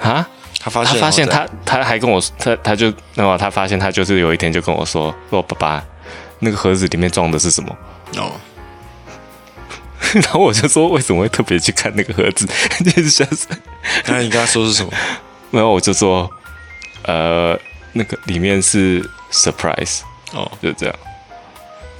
[0.00, 0.28] 啊？
[0.60, 0.94] 他发现？
[0.94, 5.84] 他发现他他还跟我他他就那么他发现他就是有一天就跟我说：“说爸爸，
[6.40, 7.76] 那个盒子里面装的是什么？”
[8.18, 8.32] 哦。
[10.14, 12.46] 然后我就说：“为什么会特别去看那个盒子？”
[12.84, 13.56] 就是想说，
[14.06, 14.92] 那你跟他说是什么？
[15.50, 16.28] 然后我就说
[17.06, 17.58] ：“呃，
[17.92, 20.00] 那个里面是 surprise
[20.32, 20.94] 哦，就这样。”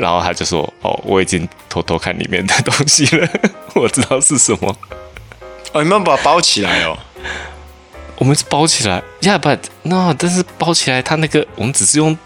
[0.03, 3.29] 然后他就说：“哦，我已经偷偷看里面的东西了，
[3.75, 4.77] 我知道是什么。”
[5.73, 6.99] 哦，你们把它包起来哦。
[8.17, 12.19] 我们是包起来，Yeah，but no，但是包起来，它那个我们只是用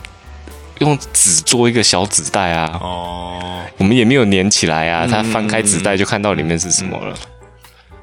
[0.79, 2.79] 用纸做一个小纸袋啊。
[2.83, 3.63] 哦。
[3.77, 5.07] 我们也没有粘起来啊。
[5.07, 7.15] 他翻开纸袋就看到里面是什么了。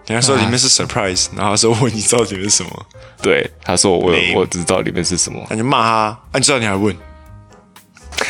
[0.05, 2.85] 人家说里面是 surprise，然后他说：“问你知道里面是什么？”
[3.23, 6.95] 对，他说：“我我知道里面是什么。”那就骂他，啊，你知道你还问？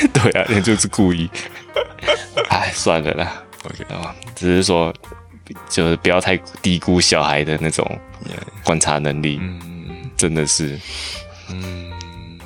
[0.13, 1.29] 对啊，那就是故意。
[2.49, 3.83] 哎，算了啦， OK。
[3.93, 4.93] 啊，只是说，
[5.69, 7.85] 就是不要太低估小孩的那种
[8.63, 10.79] 观察能力，嗯，真的是，
[11.49, 11.92] 嗯，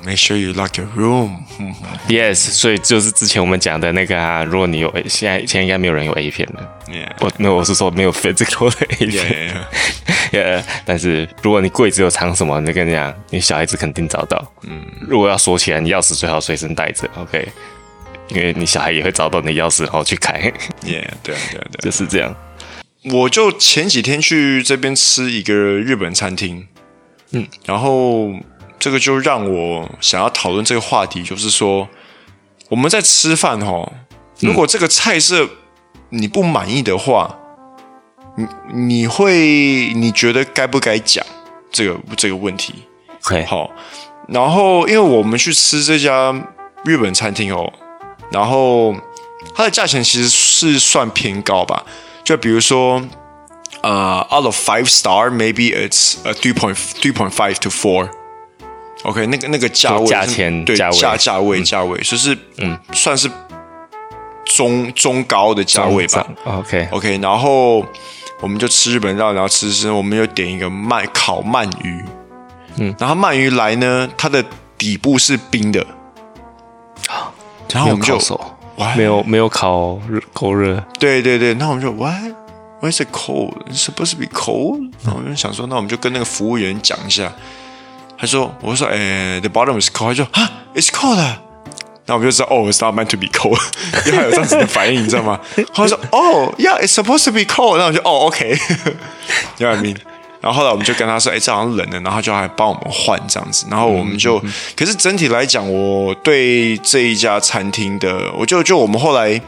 [0.04, 1.42] Make sure you lock your room.
[2.08, 6.76] Yes，所以就是之前我们讲的那个啊，如果你有现在现在应该没有人有 A 片了。
[6.88, 7.12] Yeah.
[7.20, 9.66] 我没有，我是说没有 physical 的 A 片。
[10.32, 10.60] Yeah.
[10.60, 10.64] yeah.
[10.86, 14.52] 但是如果你柜子有藏什么，你跟你讲，你小孩子肯定找到。
[14.62, 17.08] 嗯，如果要锁起来，你钥匙最好随身带着。
[17.16, 17.46] OK，
[18.28, 20.40] 因为你小孩也会找到你钥匙，然后去开。
[20.82, 22.34] Yeah，对啊，对啊，对啊，就是这样。
[23.04, 26.66] 我就前几天去这边吃一个日本餐厅，
[27.32, 28.32] 嗯，然后
[28.78, 31.88] 这个就让我想要讨论这个话题，就是说
[32.68, 33.90] 我们在吃饭哈，
[34.40, 35.48] 如果这个菜色
[36.10, 37.36] 你不满意的话，
[38.36, 41.24] 你你会你觉得该不该讲
[41.70, 42.74] 这个这个问题？
[43.28, 43.70] 对，好，
[44.28, 46.32] 然后因为我们去吃这家
[46.84, 47.72] 日本餐厅哦，
[48.30, 48.94] 然后
[49.54, 51.84] 它的价钱其实是算偏高吧。
[52.24, 53.02] 就比如说，
[53.80, 58.10] 呃、uh,，out of five star, maybe it's a three point three point five to four.
[59.08, 63.30] OK，那个那个价位，价钱对价价价位价位，就是嗯，算是
[64.44, 66.26] 中中高的价位吧。
[66.44, 67.84] OK OK，然后
[68.40, 72.04] 我们就吃日本料，然后吃吃，我们又点一个鳗烤鳗鱼，
[72.76, 74.44] 嗯，然后鳗鱼来呢，它的
[74.76, 75.86] 底部是冰的，
[77.72, 78.18] 然后我们就。
[78.96, 82.14] 没有没有烤热够热，对对对，那我们就 What
[82.80, 83.54] Why is it cold?
[83.68, 84.92] It's supposed to be cold？
[85.02, 87.32] 然后我就想说，那我们就跟那个服务员讲一下。
[88.18, 90.08] 他说，我说，哎，the bottom is cold。
[90.08, 91.16] 他说，啊，it's cold。
[92.06, 93.60] 那我们就知道，哦，it's not meant to be cold。
[94.06, 95.38] 因为他有这样子的反应，你知道吗？
[95.74, 97.78] 他说，哦，yeah，it's supposed to be cold。
[97.78, 98.48] 那我就，哦，OK。
[99.58, 99.96] You know what I mean？
[100.40, 103.66] 然后后来我们就跟他说：“哎，这好像冷了。”然后他就还帮我们换这样子。
[103.68, 109.40] 然后我们就，嗯、可是整体来讲，我对这一家餐厅的，我就就我们后来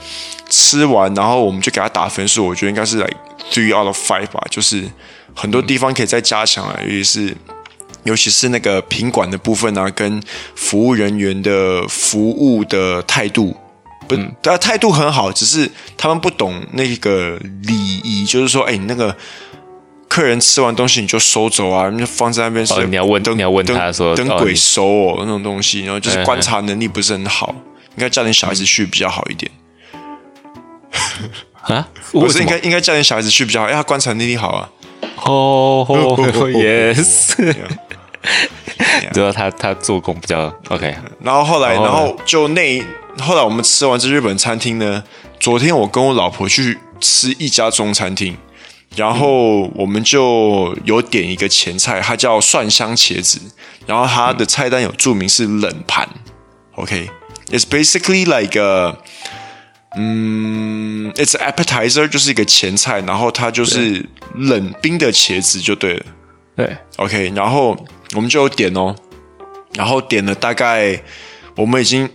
[0.48, 3.16] 吃完，然后我们就给他打分数，我觉得应该是 like
[3.52, 4.42] three out of five 吧。
[4.50, 4.84] 就是
[5.34, 7.36] 很多地方可以再加强啊，尤其是
[8.04, 10.22] 尤其是那个品管的部分啊，跟
[10.54, 13.56] 服务人员的服务的态度，
[14.08, 19.16] 不，他态度很好，只是他们不懂那个礼仪，就是说，哎，那个。
[20.10, 22.66] 客人吃完东西你就收走啊，你就放在那边。
[22.70, 27.54] 哦，你要问，你要问他说，等鬼收哦，那种东西，然后就是观察能力不是很好，
[27.94, 29.48] 应该叫点小孩子去比较好一点。
[31.62, 31.86] 啊？
[32.10, 34.68] 不是应该应该叫点小孩子去比较好，因为他观察能力好啊。
[35.26, 37.54] 哦，yes。
[39.12, 40.94] 知道他他做工比较 OK。
[41.22, 42.82] 然后后来，然后就那
[43.18, 45.02] 后来我们吃完这日本餐厅呢，
[45.38, 48.36] 昨天我跟我老婆去吃一家中餐厅。
[48.96, 53.40] 然后我们就有点一个前菜，它叫蒜香茄子。
[53.86, 56.08] 然后它的菜单有注明是冷盘
[56.74, 58.96] ，OK，it's basically like a,
[59.96, 63.00] 嗯，it's appetizer，就是一个前菜。
[63.02, 64.04] 然后它就是
[64.34, 66.06] 冷冰的茄子就对了，
[66.56, 67.32] 对，OK。
[67.36, 67.76] 然后
[68.14, 68.94] 我们就有点哦，
[69.74, 71.00] 然后点了大概，
[71.56, 72.08] 我们已经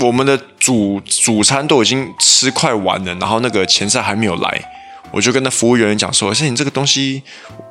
[0.00, 4.72] 我们的主主餐都已经吃快完了，然后那个前菜还没有来。
[5.12, 7.22] 我就跟那服务员讲说：“哎，你这个东西，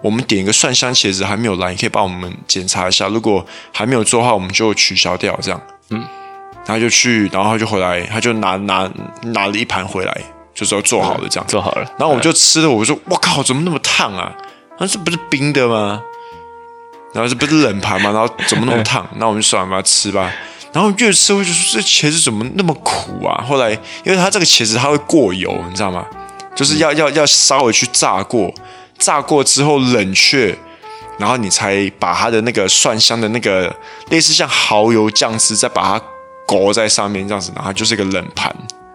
[0.01, 3.09] 我们点一个蒜香茄子还没有来，你可以帮我们检查一下。
[3.09, 5.37] 如果还没有做的话，我们就取消掉。
[5.41, 5.99] 这样，嗯，
[6.65, 8.89] 然后就去，然后他就回来，他就拿拿
[9.23, 10.21] 拿了一盘回来，
[10.53, 11.83] 就说做好了这样，做好了。
[11.99, 14.33] 然后我就吃了，我说：我靠，怎么那么烫啊？
[14.79, 16.01] 那这不是冰的吗？
[17.15, 18.11] 然后这不是冷盘嘛？
[18.11, 19.07] 然后怎么那么烫？
[19.17, 20.29] 那我们就算了，把它吃吧。
[20.73, 23.41] 然后越吃我就说：这茄子怎么那么苦啊？
[23.47, 23.71] 后来，
[24.03, 26.05] 因为它这个茄子它会过油，你知道吗？”
[26.53, 28.53] 就是要要要稍微去炸过，
[28.97, 30.57] 炸过之后冷却，
[31.17, 33.73] 然后你才把它的那个蒜香的那个
[34.09, 36.05] 类似像蚝油酱汁，再把它
[36.45, 38.53] 裹在上面这样子，然后就是一个冷盘，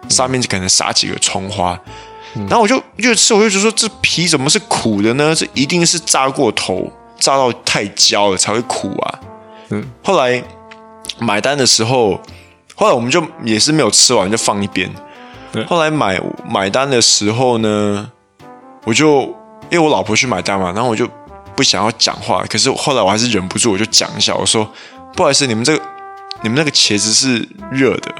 [0.09, 1.79] 上面就可能撒几个葱花，
[2.33, 5.35] 然后我就越吃我就觉得说，这皮怎么是苦的呢？
[5.35, 9.19] 这一定是炸过头，炸到太焦了才会苦啊。
[9.69, 10.43] 嗯，后来
[11.19, 12.19] 买单的时候，
[12.75, 14.91] 后来我们就也是没有吃完，就放一边。
[15.67, 18.11] 后来买买单的时候呢，
[18.83, 19.21] 我就
[19.69, 21.07] 因为我老婆去买单嘛，然后我就
[21.55, 24.67] 不想要讲话，可是后来我还是忍不住，我就讲一下，我说
[25.15, 25.83] 不好意思，你们这个
[26.41, 28.13] 你们那个茄子是热的，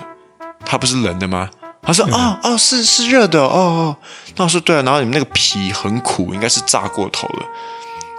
[0.64, 1.50] 它不是冷的吗？
[1.82, 3.96] 他说啊啊是是热的哦哦，
[4.36, 7.46] 那我说对啊，然后你们那个皮很苦，应该是炸过头了。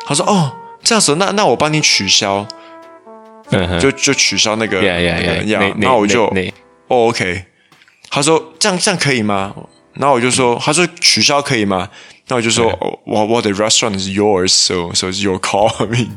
[0.05, 0.51] 他说哦
[0.83, 2.47] 这样子，那那我帮你取消，
[3.81, 6.27] 就就取消那个呀呀呀，然后我就
[6.89, 7.45] 哦 OK。
[8.11, 9.55] 他说：“这样这样可以吗？”
[9.95, 11.89] 然后我就说：“他说取消可以吗？”
[12.29, 12.71] 那我就说
[13.07, 15.69] ：“Well, well, the restaurant is yours, so so it's your call.
[15.83, 16.11] I mean,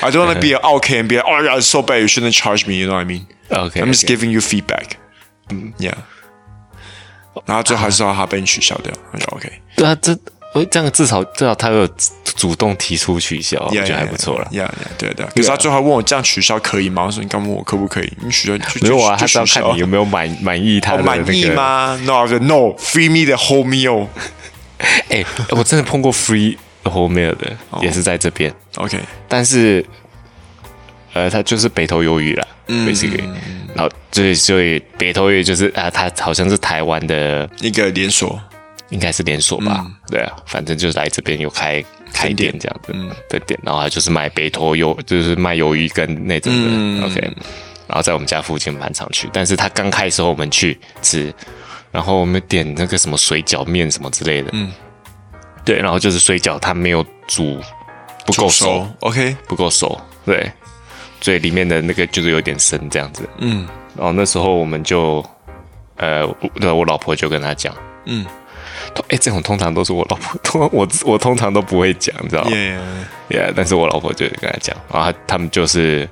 [0.00, 2.00] I don't want to be an okay and be like, oh yeah, it's so bad.
[2.00, 2.74] You shouldn't charge me.
[2.74, 3.26] You know what I mean?
[3.50, 4.96] Okay, I'm just giving you feedback.
[5.50, 5.94] 嗯 Yeah.
[7.46, 8.92] 然后最后还是要他被你取消掉。
[9.12, 9.50] 我就 OK。
[9.76, 10.16] 对啊，这
[10.54, 11.86] 我这样至少至少他有
[12.36, 14.48] 主动提出取消，我觉得还不错了。
[14.52, 15.26] 呀呀，对对。
[15.26, 17.04] 可是他最后还问我这样取消可以吗？
[17.04, 18.12] 我说你刚问我可不可以？
[18.22, 19.16] 你取消就没有啊？
[19.18, 24.06] 他是要看你有没有满满意他的满意吗？No，No，Free me the whole meal。
[25.10, 28.52] 哎，我真的碰过 Free the whole meal 的，也是在这边。
[28.76, 29.84] OK，但是
[31.12, 33.24] 呃，他就是北投鱿鱼啦，basically。
[33.74, 38.40] 然后所以所以北投鱿鱼就是啊，他好像是台湾的一个连锁。
[38.90, 42.94] 应该是连锁吧，嗯、对啊，反正就是来这边有开开店这样子
[43.28, 47.20] 的店，然后他就是卖北托鱿，就是卖鱿鱼跟那种的、嗯、，OK，
[47.86, 51.32] 然后在我们家附近蛮常去，但是他刚开的时候我们去吃，
[51.92, 54.72] 然后我们点那个什么水饺面什么之类的，嗯，
[55.66, 57.60] 对，然后就是水饺它没有煮
[58.24, 60.50] 不够熟，熟，OK，不够熟，对，
[61.20, 65.22] 所以里面的那个就是有点生这样子，嗯，然后那时候我们就，
[65.96, 68.24] 呃，对，我老婆就跟他讲，嗯。
[69.08, 72.78] 哎，这种通常都是我老婆，通我我通常都不会讲，你知道吗？Yeah,
[73.30, 73.52] yeah.
[73.54, 76.08] 但是我老婆就跟他讲，然后他，他们就是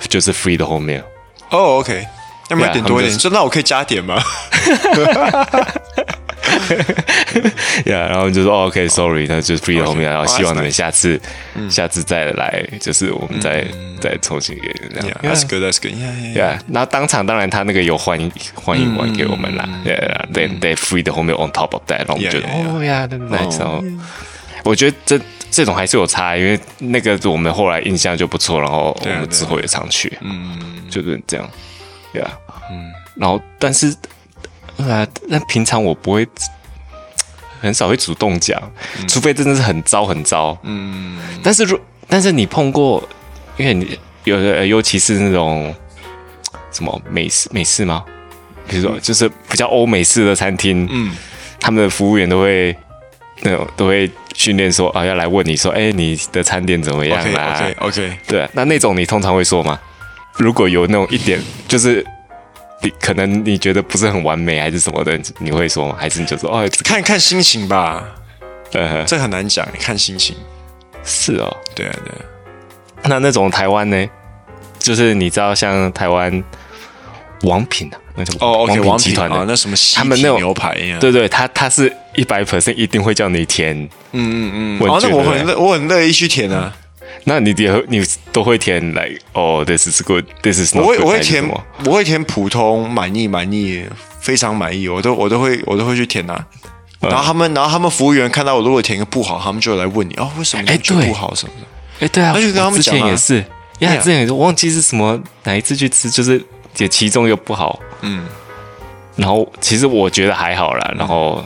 [0.00, 1.02] 就是 free 的后面。
[1.50, 2.06] 哦、oh,，OK，
[2.50, 3.12] 要不要点多一点？
[3.12, 4.20] 说、就是、那我可以加点吗？
[7.86, 11.20] 呀，然后就说 OK，Sorry，那就 free 后面，然后希望你们下次
[11.68, 13.66] 下次再来，就是我们再
[14.00, 15.18] 再重新给这样。
[15.22, 23.82] That's good，That's good，Yeah，然后当场当然他那个有欢迎欢迎完给我们啦，Yeah，Then they free 的后面 on top of that，然后我们觉得哦呀，Nice，然后
[24.64, 30.58] 我觉得这这种还是有差，因为那个我们后来印象就不错，然后我们之后也常去，嗯，
[30.90, 31.48] 就是这样
[32.14, 32.26] ，Yeah，
[32.70, 33.94] 嗯，然后但是。
[34.78, 36.26] 啊，那平常我不会，
[37.60, 38.60] 很少会主动讲，
[39.00, 40.56] 嗯、除非真的是很糟很糟。
[40.62, 43.06] 嗯，但是如但是你碰过，
[43.56, 45.74] 因为你有的尤其是那种
[46.70, 48.04] 什么美式美式吗？
[48.68, 51.12] 比如说就是比较欧美式的餐厅，嗯，
[51.58, 52.76] 他们的服务员都会
[53.40, 58.16] 那种都会训练说啊，要来问你说，哎，你的餐点怎么样啦？OK.
[58.28, 59.78] 对，那那种你通常会说吗？
[60.36, 62.06] 如果有那种一点就是。
[62.82, 65.96] 你可能你觉得不是很完美还是什么的，你会说吗？
[65.98, 68.04] 还是你就说哦，看看心情吧。
[68.72, 70.36] 呃，这很难讲，看心情。
[71.04, 72.24] 是哦，对啊，对啊。
[73.04, 74.08] 那那种台湾呢？
[74.78, 76.42] 就是你知道像台湾
[77.42, 81.00] 王品啊，那种哦，OK，王品集团的那什么他们那种牛排一样。
[81.00, 83.76] 对对，他他是一百 percent 一定会叫你填。
[84.12, 84.88] 嗯嗯嗯。
[84.88, 86.72] 哦，那我很乐，我很乐意去填啊。
[87.24, 90.98] 那你也你都会填来哦，This is good，This is not good。
[90.98, 91.48] 我会我会填
[91.84, 93.84] 我会填普通满意满意
[94.20, 96.46] 非常满意，我都我都会我都会去填啊。
[97.00, 102.06] 然后他们然后他们服务员看到我如果填个不好，他们就来问你哦，为什么你觉得不好什么的？
[102.06, 103.44] 哎，对啊，而且跟他们讲也是，
[103.80, 106.44] 呀，之前也是忘记是什么哪一次去吃，就是
[106.78, 108.26] 也其中又不好，嗯。
[109.16, 111.44] 然后其实我觉得还好啦，然后。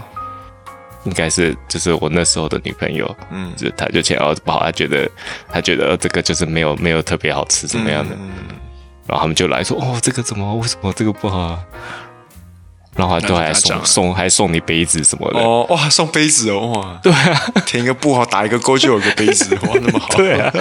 [1.05, 5.11] 应该是就是我那时候的女朋友，嗯，就她就前哦不好，她觉得
[5.49, 8.31] 她觉得这个就是没有没有特别好吃怎么样的，嗯，
[9.07, 11.59] 然后他们就来说哦这个怎么为什么这个不好啊？
[12.95, 15.41] 然后都还送送还送你杯子什么的。
[15.41, 17.01] 哦哇送杯子哦哇。
[17.03, 17.41] 对啊。
[17.65, 20.09] 填一个不好打一个勾就有个杯子哇那么好。
[20.15, 20.53] 对啊。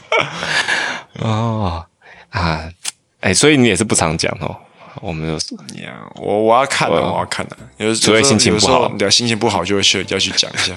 [1.20, 1.84] 哦
[2.30, 2.64] 啊
[3.20, 4.56] 哎所以你也是不常讲哦。
[5.00, 5.56] 我没有说，
[6.16, 7.56] 我我要看的，我要看的。
[7.78, 10.72] 有时候心情不好，对，心情不好就会去要去讲一下。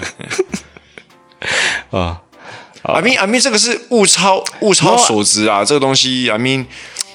[1.96, 2.20] 啊
[2.82, 6.30] ，I mean I mean 这个是物超物超所值啊，这个东西。
[6.30, 6.66] I mean，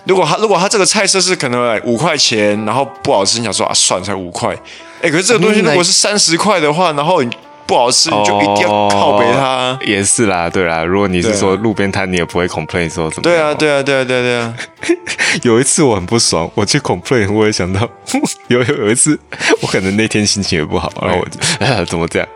[0.06, 4.56] 如果他如果他这个菜色是可能五块钱，然后不好吃，你想说啊，算了，才五块。
[5.02, 7.30] 哎，可是这个东西如果是三十块的话，然后你。
[7.66, 9.78] 不好吃，你就一定要靠北它。
[9.86, 10.84] 也是啦，对啦。
[10.84, 13.22] 如果你是说路边摊，你也不会 complain 说什么。
[13.24, 14.56] 对啊，对啊，对啊，对啊，对啊。
[15.44, 17.88] 有一次我很不爽，我去 complain，我也想到
[18.48, 19.20] 有有有一次，
[19.62, 22.28] 我可能那天心情也不好，然后我就 哎怎么这样？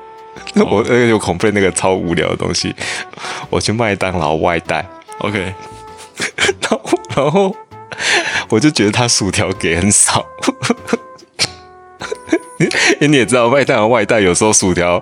[0.55, 2.73] 我那个有 complain 那个超无聊的东西，
[3.49, 4.83] 我去麦当劳外带
[5.19, 5.53] ，OK，
[6.61, 6.81] 然后
[7.15, 7.55] 然后
[8.49, 10.25] 我就觉得他薯条给很少。
[12.59, 12.67] 因
[13.01, 15.01] 为你也知道，外带和外带有时候薯条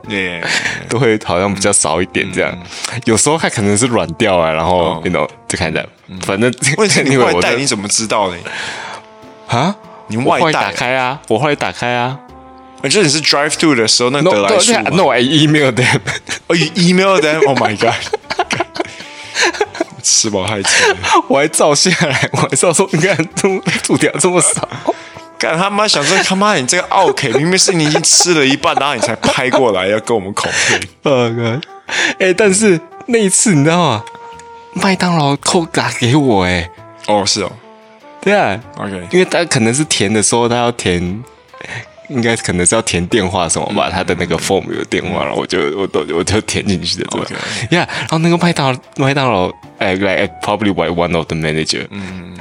[0.89, 2.58] 都会好像比较少一点，这样。
[3.06, 5.88] 有时候它可能是软掉啊，然后你 know 就看着，
[6.22, 8.38] 反正问题 你外带你怎么知道呢？
[9.48, 9.76] 啊？
[10.08, 11.20] 你外带打开啊？
[11.30, 12.20] 我后来打开啊。
[12.82, 14.72] 我觉得你是 drive through 的时候那得来速。
[14.91, 16.00] No，I email them。
[16.46, 17.94] 哦，email them？Oh my god！
[20.04, 20.95] 吃饱太撑，
[21.28, 24.68] 我还照下来，我还照说，你看，这么薯条这么少。
[25.38, 25.88] 干他妈！
[25.88, 30.79] 想说他妈，你这个 OK，明明是你已经吃了一半，然后你才拍过来要跟我们口配。
[31.03, 31.61] 呃，哥，
[32.19, 34.03] 哎，但是那一次你知道吗？
[34.73, 36.69] 麦当劳扣打给我，哎，
[37.07, 37.51] 哦，是哦，
[38.21, 41.23] 对啊，OK，因为他可能是填的时候，他要填
[42.09, 47.27] 应该可能是要填电话什么吧，他的那个 form 有电话，然后我就我都我就填进去的，对吧
[47.71, 52.38] ？Yeah，然后那个麦当麦当劳，哎，like probably by one of the manager，嗯，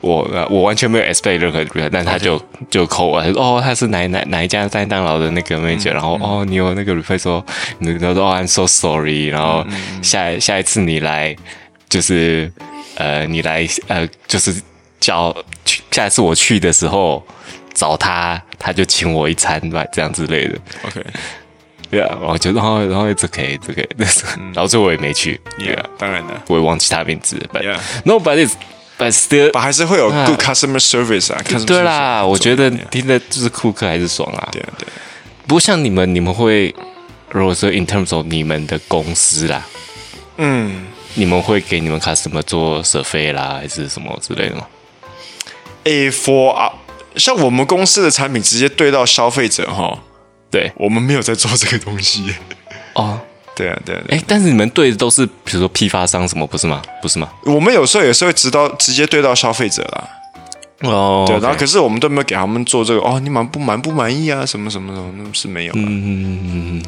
[0.00, 2.40] 我我完全没有 expect 任何，但他就
[2.70, 7.44] 就 call 我，他说哦，他是哪哪哪一家麦当劳的那个 manager，然后哦，你有那个 reply 说，
[7.78, 9.66] 你说哦，I'm so sorry，然后
[10.02, 11.36] 下下一次你来
[11.88, 12.52] 就是
[12.96, 14.54] 呃，你来呃，就是
[14.98, 17.24] 叫去下一次我去的时候。
[17.72, 20.58] 找他，他就请我一餐吧，这样之类的。
[20.82, 21.02] OK，
[21.88, 23.86] 对啊，然后就然后然后一直可以，这个，
[24.52, 25.40] 然后最后我也没去。
[25.58, 27.38] Yeah，当然了，我也忘记他名字。
[27.54, 28.50] But，no，but
[29.00, 31.40] it's，but still，还是会有 good customer service 啊。
[31.66, 34.48] 对啦，我觉得听的就是库克还是爽啊。
[34.52, 34.86] 对啊，对。
[35.46, 36.74] 不过像你们，你们会
[37.30, 39.66] 如果说 in terms of 你们的公司啦，
[40.36, 44.66] 嗯，你们会给你们 customer 做 survey 啦，还是什么之类的吗
[45.84, 46.72] ？A for 啊
[47.16, 49.98] 像我们公司的产品直接对到消费者哈，
[50.50, 52.32] 对，我们没有在做这个东西。
[52.94, 53.20] 哦，
[53.60, 54.02] 对啊，对啊。
[54.08, 56.80] 哎，但是你们对的都是比如说批发商什么，不是吗？
[57.02, 57.28] 不是吗？
[57.44, 60.08] 我们有时候也是会直到直接对到消费者啦。
[60.82, 64.46] 哦，对，然后可是我们都没有给他们做这个哦，你满不满不满意啊？
[64.46, 65.72] 什么什么什么，那是没有。
[65.74, 66.82] 嗯嗯嗯嗯。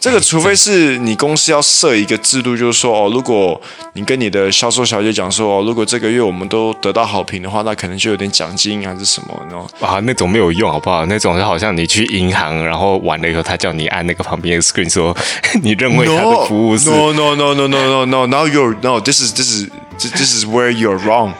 [0.00, 3.60] 这个除非是你公司要设一个制度，就是说哦，如果
[3.92, 11.04] 你跟你的销售小姐讲说哦，如果这个月我们都得到好评的话，那可能就有点奖金还是什么，然后啊，那种没有用，好不好？
[11.04, 15.14] 那种就好像你去银行，然后完了以后，他叫你按那个旁边的 screen 说，
[15.62, 19.68] 你认为他的服务是 no no no no no no no now you're no this is this is
[19.98, 21.32] this is where you're wrong。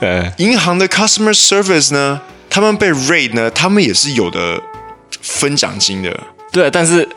[0.00, 4.60] 呃，银行的 customer service 呢，他们被 rate 呢，他们也是有的
[5.22, 6.20] 分奖金的。
[6.50, 7.08] 对，但是。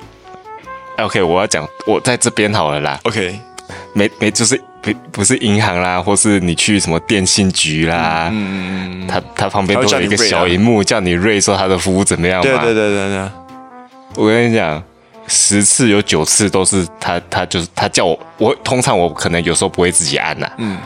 [0.98, 3.00] OK，我要讲，我在这边好了啦。
[3.04, 3.40] OK，
[3.94, 12.44] 没没，就是不不是银行啦，或是你去什么电信局啦，嗯嗯嗯，他他旁边都有一个小荧幕，叫你 rate 说他的服务怎么样嘛。
[12.44, 13.30] 对对对对对，
[14.16, 14.82] 我跟你讲，
[15.28, 20.48] 十次有九次都是他他就是他叫我，我通常我可能有时候不会自己按呐。
[20.58, 20.78] 嗯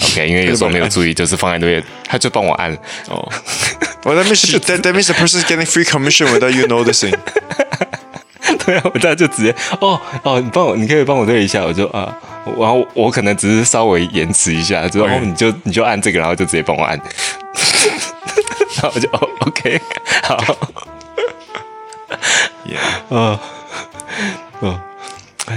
[0.00, 2.72] ，OK，因为有时候没有注意，就是放在那边，他就帮我按。
[3.08, 3.30] 哦
[4.04, 7.14] ，Well that means that that means the person is getting free commission without you noticing.
[8.66, 12.16] 对啊，我这样就直接哦哦，你帮我，你可以帮我对一下，我就啊，
[12.58, 16.96] 然后我可能只是稍微延迟一下，之后你就你就按这个，然后就直接帮我按，
[18.80, 19.80] 然后我就哦，OK，
[20.22, 20.36] 好。
[23.08, 23.38] 哦，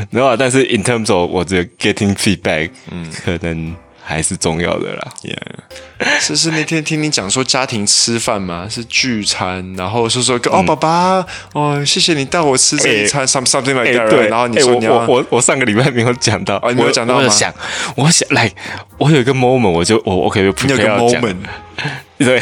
[0.09, 3.75] 没有啊，但是 in terms of 我这 getting feedback，嗯，可能。
[4.05, 5.07] 还是重要的啦。
[5.23, 8.67] Yeah， 是是那天听你讲说家庭吃饭嘛？
[8.69, 14.09] 是聚餐，然后说说哦，爸爸哦，谢谢你带我吃这一餐，some something like that。
[14.09, 17.23] 对，然后你说你我我我上个礼拜没有讲到，你没有讲到吗？
[17.25, 17.53] 我想，
[17.95, 18.51] 我想来，
[18.99, 21.21] 我有一个 moment，我就我 OK，不要讲。
[22.17, 22.41] 对，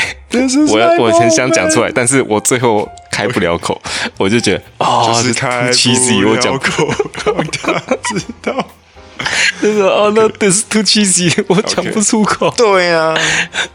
[0.70, 3.82] 我要我很想讲出来，但是我最后开不了口，
[4.20, 5.68] 我就觉得哦，就是开不
[6.36, 6.88] 了口，
[7.26, 8.68] 让他知道。
[9.61, 12.49] 就 是哦，那 this is too cheesy， 我讲不出口。
[12.57, 13.15] 对呀，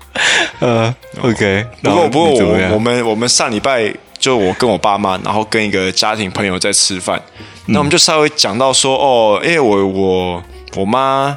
[0.60, 1.66] 呃，OK。
[1.82, 7.20] 不过不过我我们我们上礼拜就我跟我爸妈，然后跟一个家庭朋友在吃饭，
[7.66, 10.42] 那我们就稍微讲到说哦，因为我我
[10.76, 11.36] 我妈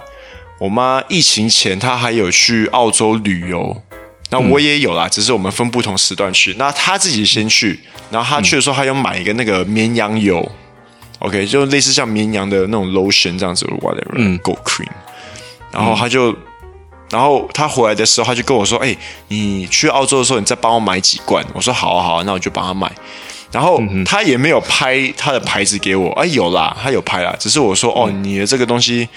[0.60, 3.82] 我妈疫情前她还有去澳洲旅游，
[4.30, 6.56] 那我也有啦，只是我们分不同时段去。
[6.58, 10.52] 那她自己先去，然后她去的时候，她有买一个那个绵羊油。
[11.22, 14.90] OK，就类似像绵羊的那种 lotion 这样子，whatever，嗯，goat cream。
[15.72, 16.36] 然后他就，
[17.12, 18.98] 然后他回来的时候，他就跟我说：“哎，
[19.28, 22.92] 你去澳洲的时候，你再帮我买几罐。”我说：“好啊，好啊，那我就帮他买。”
[23.54, 29.08] 然后他也没有拍他的牌子给我，哎，有啦，他有拍啦，只是我说：“哦，你的这个东西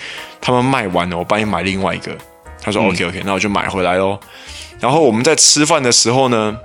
[0.40, 2.14] 他们卖完了，我帮你买另外一个。”
[2.61, 4.18] 他说：“OK，OK，、okay, okay, 那我就买回来喽。”
[4.78, 6.57] 然后我们在吃饭的时候呢，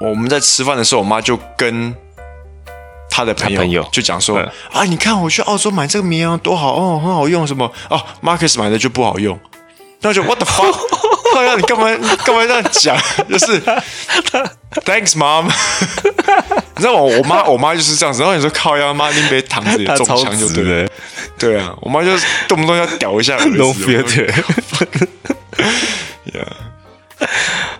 [0.00, 1.94] 我们在吃饭的时候，我妈就跟。
[3.20, 4.38] 他的朋友就讲说
[4.72, 7.70] 啊，你看我去澳洲买这个绵羊多好哦，很好用什么？
[7.88, 9.38] 哦，Marcus 买的就不好用，
[10.00, 10.74] 那就 What the fuck？
[11.32, 11.84] 靠呀，你干嘛
[12.24, 12.96] 干嘛这样讲？
[13.30, 13.60] 就是
[14.84, 15.44] Thanks mom，
[16.74, 17.18] 你知道我？
[17.18, 20.88] 我妈我妈就是这样子，然后你说靠呀，妈拎杯糖子也中枪就对了，
[21.38, 22.10] 对啊，我妈就
[22.48, 24.28] 动不动要屌一下，No filter，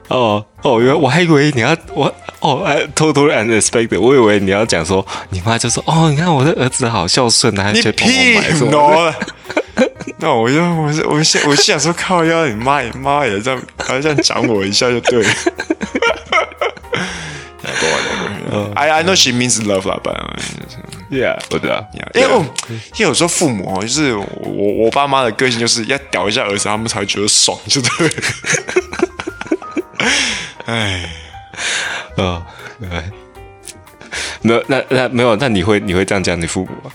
[0.08, 2.66] 哦哦，原来我还以为你要我哦
[2.96, 8.38] totally unexpected，我以为你要讲说你妈就说哦，你看我的儿子好孝顺啊，你屁
[8.70, 9.12] ，no，
[10.18, 15.28] 那我就我是我现我是想说靠腰，你妈你妈也这样，还这样讲我一下就对了。
[18.74, 20.16] I I know she means love 啦，but
[21.10, 22.28] yeah，我知道，因为
[22.96, 24.26] 因为有时候父母哦，就是我
[24.84, 28.14] 我爸妈的个性就是要屌一下儿子，他们才会觉得爽，就对了。
[32.20, 32.42] 哎，
[32.90, 33.04] 呃，
[34.42, 36.90] 没有，那那没有，那你会你会这样讲你父母吗？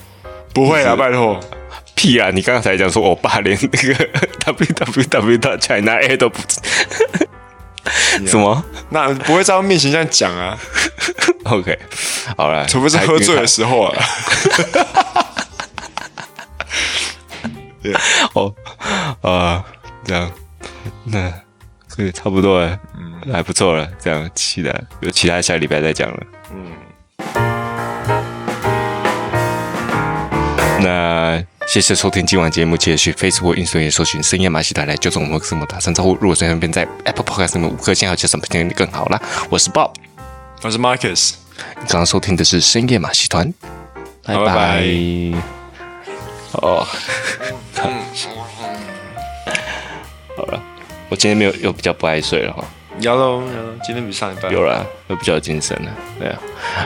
[0.54, 1.38] 不会啊，拜托。
[1.94, 2.30] 屁啊！
[2.30, 3.94] 你刚才讲说我爸连那个
[4.52, 6.60] www 到 China A 都不知，
[8.28, 8.62] 什么？
[8.90, 10.58] 那不会在他面前这样讲啊？
[11.48, 11.78] OK，
[12.36, 14.04] 好了，除非是喝醉的时候啊。
[18.34, 18.54] 哦，
[19.22, 19.64] 啊，
[20.04, 20.30] 这样，
[21.04, 21.32] 那
[21.96, 23.88] 可以差不多了，嗯，还不错了。
[23.98, 26.22] 这样，期待有其他下礼拜再讲了。
[26.52, 26.72] 嗯，
[30.82, 36.14] 那谢谢收听今晚节目，记得去 Facebook、Instagram 也搜寻深夜马戏团来纠正我们什么打声招呼。
[36.16, 39.18] 如果在那边在 Apple Podcast 上面五颗星，还有什么听更好啦。
[39.48, 39.92] 我是 Bob，
[40.62, 41.32] 我是 Marcus，
[41.80, 43.52] 你刚刚收听的是深夜马戏团，
[44.22, 44.84] 拜拜。
[46.52, 46.86] 哦。
[51.08, 52.64] 我今天没有又比较不爱睡了哈。
[52.98, 55.90] 有喽有喽，今天比上一班有了，又比较有精神了。
[56.18, 56.38] 对啊，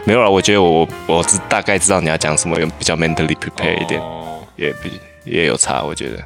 [0.05, 0.29] 没有了。
[0.29, 5.83] 我觉得我我是大概知道你要讲什么，有比较 mentally prepare 一点，哦、也比也有差。
[5.83, 6.25] 我觉得，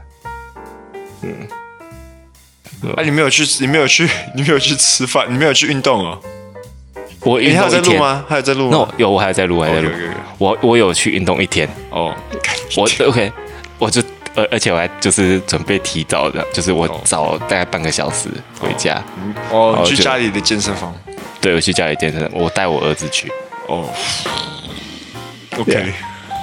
[1.23, 1.35] 嗯。
[2.97, 6.19] 哎、啊，你没有去，你没有去，你没有去吃饭，你没有去运动哦。
[7.21, 8.25] 我运动一天，还有在录吗？
[8.29, 9.91] 还有在录吗？No, 有，我还在录，还在录。
[10.39, 12.15] 我我有去运动一天哦。
[12.77, 13.33] 我 OK，
[13.79, 14.03] 我就。
[14.35, 18.29] 而而且我还就是准备提早的，就是我早大概半个小时
[18.61, 19.03] 回家。
[19.51, 20.95] 哦，去家里的健身房。
[21.41, 23.31] 对，我去家里健身，我带我儿子去。
[23.69, 23.89] 哦。
[25.59, 25.93] OK。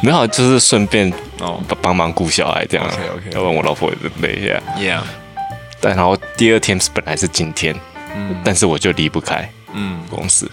[0.04, 2.86] 没有，就是顺便哦帮忙顾小孩这样。
[2.88, 3.30] OK OK。
[3.34, 4.62] 要不然我老婆也累一下。
[4.78, 5.02] Yeah。
[5.80, 7.76] 但然后第二天是本来是今天，
[8.16, 10.50] 嗯，但是我就离不开，嗯，公司。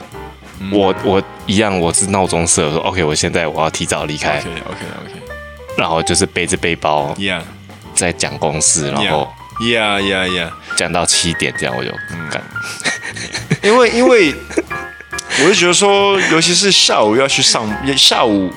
[0.73, 4.39] 我我一样，我是闹钟设说 OK，我现在我要提早离开。
[4.39, 5.28] OK OK OK。
[5.79, 7.41] 然后就是背着背包，Yeah，
[7.95, 10.03] 在讲公司，然后，Yeah。
[10.03, 11.91] Yeah Yeah，讲到七点这样我就
[12.31, 12.43] 干，
[13.63, 14.35] 因为因为
[15.41, 17.67] 我就觉得说，尤其是下午要去上，
[17.97, 18.53] 下午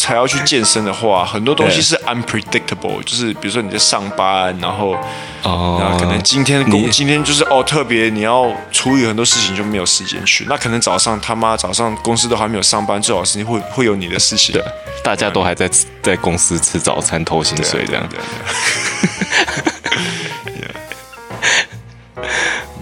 [0.00, 4.96] 才要去健身的话，很多东西是 unpredictable，就是比如说你在上班，然后，
[5.42, 14.58] 哦，可能今天工今天就是哦特别你要处理很多事情就没有时间去，那可能早上他妈早上公司都还没有上班，最好是你会会有你的事情。
[15.04, 15.68] 大家都还在
[16.02, 18.16] 在公司吃早餐偷薪水这样子，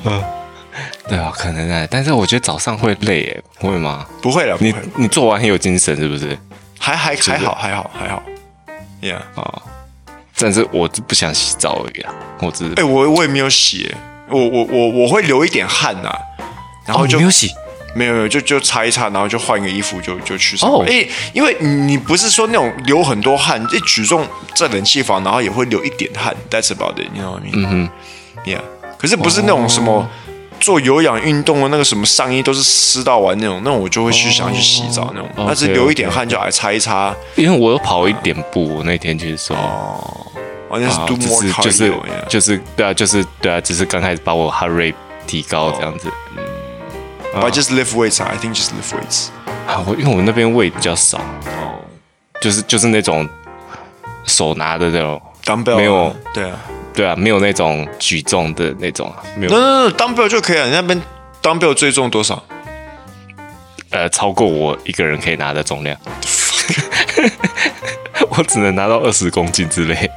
[0.05, 0.23] 嗯，
[1.09, 4.07] 对啊，可能啊，但是我觉得早上会累耶，会吗？
[4.21, 6.39] 不会了，你你做完很有精神是不是？
[6.79, 8.23] 还还还好还好还好
[9.03, 9.63] ，Yeah 啊，
[10.37, 13.95] 但是我不想洗澡而已啊，我只是哎，我我也没有洗，
[14.29, 16.11] 我我我我会流一点汗呐，
[16.87, 17.51] 然后就没有洗。
[17.95, 20.81] 没有没有，就就擦一擦，然后就换一个衣服就就去上班。
[20.83, 26.37] 哎、oh.，因为你不是说那种流很多汗，一举重在冷气房，然后也会流一点汗。
[26.51, 27.41] That's about it，你知道吗？
[27.51, 27.89] 嗯哼
[28.45, 28.61] ，Yeah。
[28.99, 30.09] 可是不是那种什么
[30.61, 35.29] 做有氧运动的那个什么上衣都是湿到完那种，那种我就会去想去洗澡那种。
[35.37, 37.15] 但是流一点汗就来擦一擦。
[37.37, 40.27] 因为我有跑一点步，我那天去的时候哦，
[40.69, 41.93] 好像是 do more cardio，就是
[42.29, 44.95] 就是对啊，就是对啊，只是刚开始把我 heart rate
[45.27, 46.11] 提高这样子。
[46.37, 46.45] 嗯
[47.35, 49.29] But just lift weights, I think just lift weights.
[49.67, 51.79] 啊，我因为我那边 weight 比较少，哦，
[52.41, 53.29] 就是就是那种
[54.25, 56.59] 手拿的那种 dumbbell，没有，对啊，
[56.99, 59.53] 对啊，没有那种举重的那种，没有。
[59.53, 60.67] 那那 dumbbell 就可以了。
[60.67, 61.01] 你那边
[61.41, 62.43] dumbbell 最重多少？
[63.91, 65.97] 呃，超过我一个人可以拿的重量。
[68.31, 70.11] 我只能拿到二十公斤之类。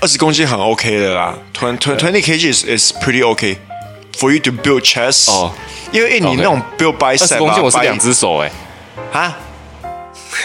[0.00, 3.58] 二十公斤很 OK 的啦，twenty twenty kg is is pretty OK
[4.16, 5.28] for you to build chest。
[5.32, 5.50] 哦。
[5.90, 8.52] 因为你那种 build bicep，二十公斤我是两只手哎，
[9.12, 9.36] 啊，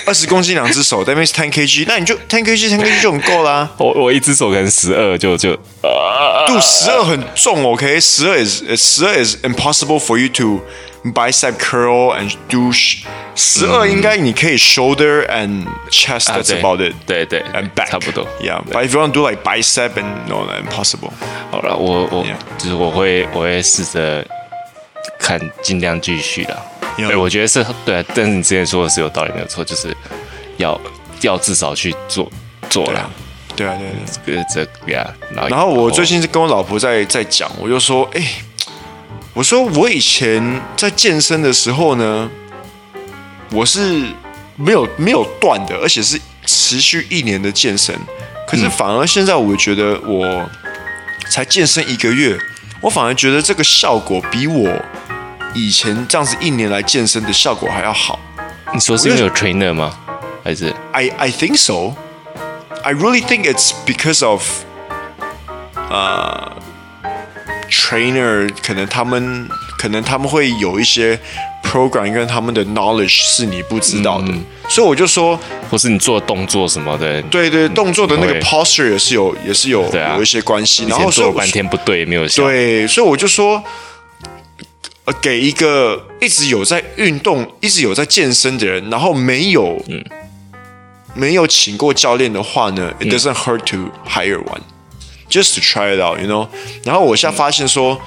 [0.06, 3.70] 二十公斤两只手，that means ten kg，那你就 ten kg ten kg 就很够啦。
[3.78, 5.56] 我我一只手可能十二就就，
[6.48, 10.62] 度十二很重，OK，十二 is 十二 is impossible for you to
[11.14, 12.72] bicep curl and do，
[13.36, 20.28] 十二应该你可以 shoulder and chest，that's about it，对对，and back 差不多，yeah，but if you want to do like bicep and
[20.28, 21.12] no impossible，
[21.52, 22.26] 好了，我我
[22.58, 24.26] 就是我会我会试着。
[25.18, 26.44] 看，尽量继续
[27.04, 27.08] 啦。
[27.08, 28.04] 对，我觉得是对啊。
[28.14, 29.96] 但是你之前说的是有道理，没有错，就是
[30.58, 30.80] 要
[31.22, 32.32] 要至少去做
[32.70, 33.10] 做了。
[33.56, 33.78] 对啊，
[34.26, 35.14] 对对，这个呀。
[35.50, 38.24] 然后我最近是跟我老婆在在讲，我就说，哎，
[39.34, 42.30] 我说我以前在健身的时候呢，
[43.52, 44.04] 我是
[44.56, 47.94] 没有没有断的，而且是持续一年的健身。
[48.48, 50.50] 可是反而现在，我觉得我
[51.30, 52.38] 才健身一个月。
[52.82, 54.72] 我反而觉得这个效果比我
[55.54, 58.20] 以前这样子一年来健身的效果还要好。
[58.74, 59.98] 你说是因为有 trainer 吗？
[60.44, 61.96] 还是？I I think so.
[62.84, 64.44] I really think it's because of
[65.90, 66.52] 呃、
[67.04, 71.20] uh, trainer 可能他们可能他们会有一些
[71.64, 75.38] program 跟他们的 knowledge 是你不知道的，嗯、所以我就说，
[75.70, 80.86] 或是你做动作什么的，对对，动作的那个 posture 也是有也是有、啊、有一些关系。
[80.88, 83.62] 然后做了半天不对，没有对，所以我就说，
[85.10, 90.04] 呃，给一个一直有在运动、一直有在健身的人，然后没有嗯。
[91.16, 96.48] 没有请过教练的话呢、嗯、，it doesn't hurt to hire one，just to try it out，you know。
[96.84, 98.00] 然后我现在发现说，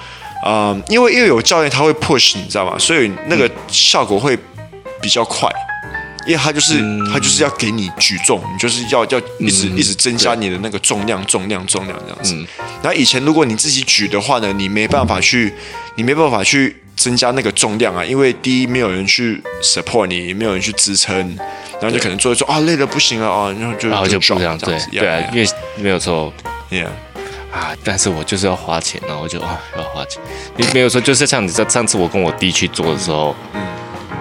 [0.46, 2.78] 嗯、呃，因为因为有教练他会 push，你知道吗？
[2.78, 4.38] 所以那个效果会
[5.00, 5.50] 比较快，
[6.26, 12.34] 因为他就是、嗯、他就是要给你举重，你就是要要一直、嗯、一直增加你的那个重量，重量，重量这样子。
[12.34, 12.46] 嗯、
[12.82, 15.52] 然后以前如果你自己举的话呢，你没办法去，
[15.96, 21.36] 你没办法去增加那个重量啊，因为第一没有人去 support 你，没有人去支撑。
[21.80, 26.32] 然后就可能做一做啊，累了不行了啊，然后就然后就不这样，对对啊，因为没有错
[26.70, 26.86] ，yeah。
[27.50, 30.22] 啊，但是我就是要花钱，然后我就啊要花钱，
[30.56, 33.60] 你没有说就是像你在上次我跟我弟去做的时候，嗯，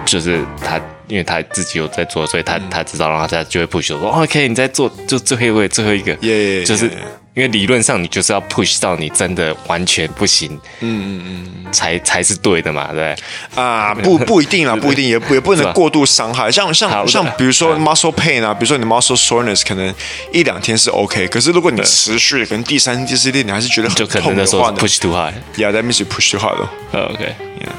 [0.04, 6.90] 就是他因为他自己有在做，所以他他知道，然后他就会 push 我说，OK，你在做就最后一位最后一个，耶，就是。
[7.34, 13.16] 因为理论上你就是要 push 到你真的完全不行，嗯嗯嗯，才才是对的嘛，对
[13.54, 16.50] 啊， 不不一定啦，不一定，也也不能过度伤害。
[16.50, 19.94] 像像像比如说 muscle pain 啊，比如说你 muscle soreness，可能
[20.30, 24.44] 一两天是 OK，可是如果你持续，可能第三天、第四天你还是觉得很痛的。
[24.46, 26.70] 话呢，push too high，yeah，that means you push too hard 了。
[26.92, 27.70] OK，yeah，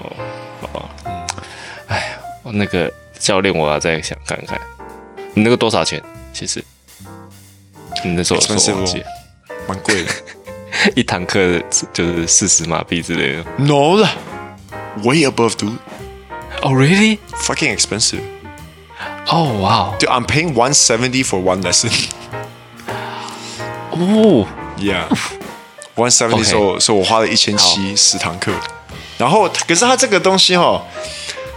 [0.00, 0.12] 哦
[0.72, 0.88] 哦，
[1.88, 2.04] 哎呀，
[2.52, 4.60] 那个教练我要再想看看，
[5.34, 6.00] 你那个多少钱？
[6.32, 6.62] 其实。
[8.04, 9.02] 你那时候说忘记，
[9.66, 10.10] 蛮贵的，
[10.94, 11.58] 一堂课
[11.92, 13.44] 就是四十马币之类的。
[13.56, 14.10] No 了
[15.02, 15.78] ，way above dude.
[16.60, 17.18] Oh really?
[17.32, 18.20] Fucking expensive.
[19.26, 19.96] Oh wow.
[19.98, 21.90] Dude, I'm paying one seventy for one lesson.
[23.90, 24.46] 哦
[24.78, 25.08] ，Yeah.
[25.96, 28.52] One seventy，所以所以我花了一千七十堂课。
[29.16, 30.82] 然后，可是它这个东西哈，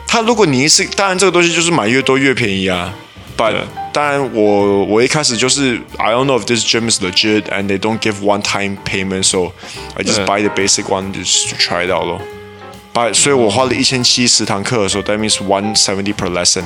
[0.08, 2.93] 它如果你一次，当然这个东西就是买越多越便宜啊。
[3.36, 3.55] But
[3.93, 8.76] 当然，我我一开始就是 I don't know if this gym is legit and they don't give one time
[8.84, 9.53] payment, so
[9.97, 12.20] I just buy the basic one just to try it out 咯。
[12.95, 16.64] But 所以我花了一千七十堂课的时候，that means one seventy per lesson.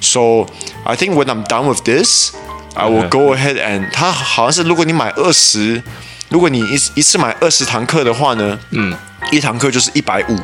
[0.00, 0.46] So
[0.84, 2.32] I think when I'm done with this,
[2.74, 5.82] I will go ahead and 它好像是如果你买二十，
[6.28, 8.92] 如果你一一次买二十堂课的话呢，嗯，
[9.30, 10.36] 一堂课就是一百五。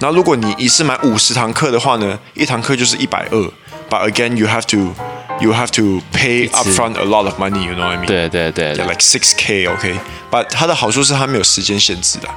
[0.00, 3.50] 然后如果你一次买五十堂课的话呢，一堂课就是一百二。
[3.93, 4.95] But again, you have to
[5.39, 7.63] you have to pay upfront a lot of money.
[7.63, 8.07] You know what I mean?
[8.07, 9.93] 对对对，对 like six k, OK.
[10.31, 12.27] But 它的好处是它没有时间限制的，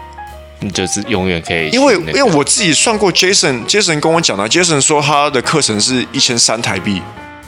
[0.61, 1.71] 你就是永远可以。
[1.71, 7.01] 因为因为我自己算过，Jason Jason 跟我讲了，Jason 说他的课程是一千三台币，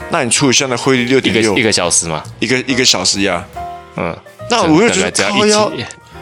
[0.09, 3.45] 那你除以现在汇率六点六，一个小时嘛，一个一个小时呀，
[3.95, 4.17] 嗯，
[4.49, 5.71] 那我就觉得靠腰。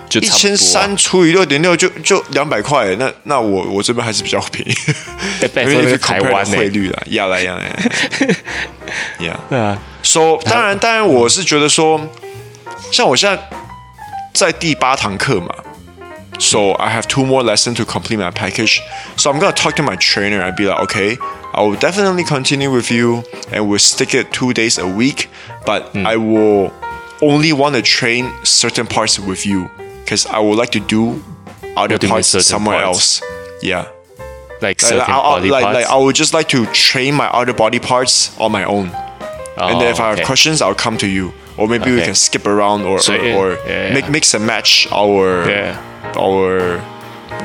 [0.09, 2.95] 就一千三除以六点六，就就两百块。
[2.97, 4.75] 那那我我这边还是比较便宜，
[5.57, 7.65] 因为台湾汇率了，压来压来，
[9.21, 9.79] 呀，对啊。
[10.03, 12.01] So 当然当然，我是觉得说，
[12.91, 13.43] 像我现在
[14.35, 15.55] 在第八堂课嘛，
[16.39, 18.81] So I have two more lessons to complete my package.
[19.17, 21.17] So I'm gonna talk to my trainer and be like, okay,
[21.55, 23.23] I will definitely continue with you,
[23.53, 25.29] and we'll stick it two days a week,
[25.65, 26.73] but I will
[27.23, 29.71] only want to train certain parts with you.
[30.08, 31.22] Because I would like to do
[31.76, 33.22] other parts somewhere else.
[33.62, 33.92] Yeah.
[34.62, 35.76] Like certain like, body like, parts?
[35.80, 38.90] Like, I would just like to train my other body parts on my own.
[38.94, 41.34] Oh, and then if I have oh, questions, I'll come to you.
[41.58, 43.94] Or maybe we can skip around or, so, or, or yeah, yeah.
[43.94, 45.76] make mix and match our yeah.
[46.16, 46.80] our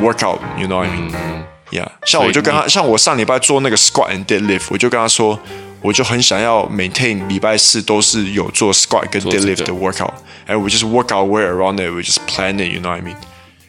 [0.01, 0.39] workout.
[0.57, 1.11] You know what I mean?
[1.11, 1.52] Mm.
[1.73, 1.87] Mm-hmm.
[1.87, 1.91] Yeah.
[2.05, 5.39] 像我就跟他，像我上礼拜做那个 squat and deadlift，我就跟他说。
[5.85, 12.19] 我就很想要 maintain 礼拜四都是有做 squat 跟 deadlift 的 workout，and we just work our way around it，we just
[12.29, 13.17] plan it，you know what I mean？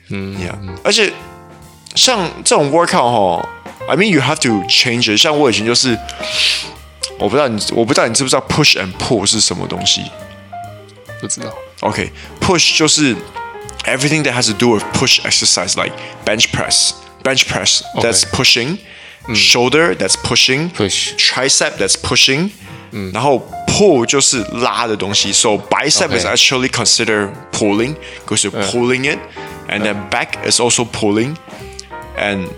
[0.09, 0.53] 嗯，yeah。
[0.83, 1.11] 而且
[1.95, 3.49] 像这种 workout 哈
[3.87, 5.19] ，I mean you have to change it。
[5.19, 5.97] 像我以前就是，
[7.17, 10.03] 我不知道你，我不知道你知不知道 push and pull 是什么东西？
[11.19, 11.51] 不知道。
[11.79, 13.15] OK，push、okay, 就是
[13.85, 16.45] everything that has to do with push exercise，like bench
[17.22, 22.50] press，bench press，that's pushing。Shoulder that's pushing, push tricep that's pushing，
[23.12, 29.18] 然后 pull 就是拉的东西，so bicep is actually considered pulling because you're pulling it,
[29.68, 31.36] and then back is also pulling,
[32.16, 32.48] and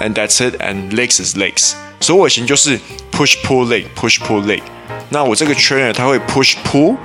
[0.00, 1.74] and that's it, and legs is legs。
[2.00, 2.80] 所以我以前就是
[3.12, 4.62] push pull leg, push pull leg。
[5.10, 6.96] 那我这个 trainer 他会 push pull，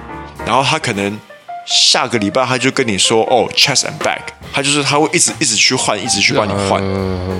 [0.45, 1.19] 然后他可能
[1.65, 4.21] 下个礼拜他就跟你说哦 chest and back，
[4.51, 6.81] 他就是他会一直一直去换，一直去帮你换，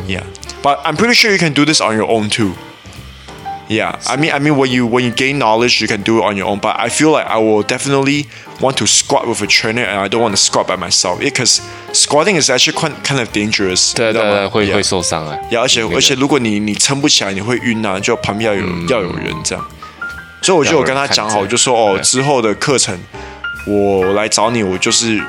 [0.07, 2.51] yeah。But I'm pretty sure you can do this on your own too.
[3.69, 6.23] Yeah, I mean, I mean, when you when you gain knowledge, you can do it
[6.23, 6.59] on your own.
[6.59, 8.25] But I feel like I will definitely
[8.59, 11.61] want to squat with a trainer, and I don't want to squat by myself because
[11.93, 13.93] squatting is actually quite kind of dangerous.
[13.93, 14.73] 对对对，会 Yeah.
[14.73, 15.37] 会受伤啊。
[15.51, 19.63] Yeah, 而且那个而且如果你你撑不起来，你会晕啊，就旁边要有、要有人这样。
[20.41, 22.99] 所以我就有跟他讲好，要有人看着就说哦，对之后的课程
[23.66, 25.22] 我来找你，我就是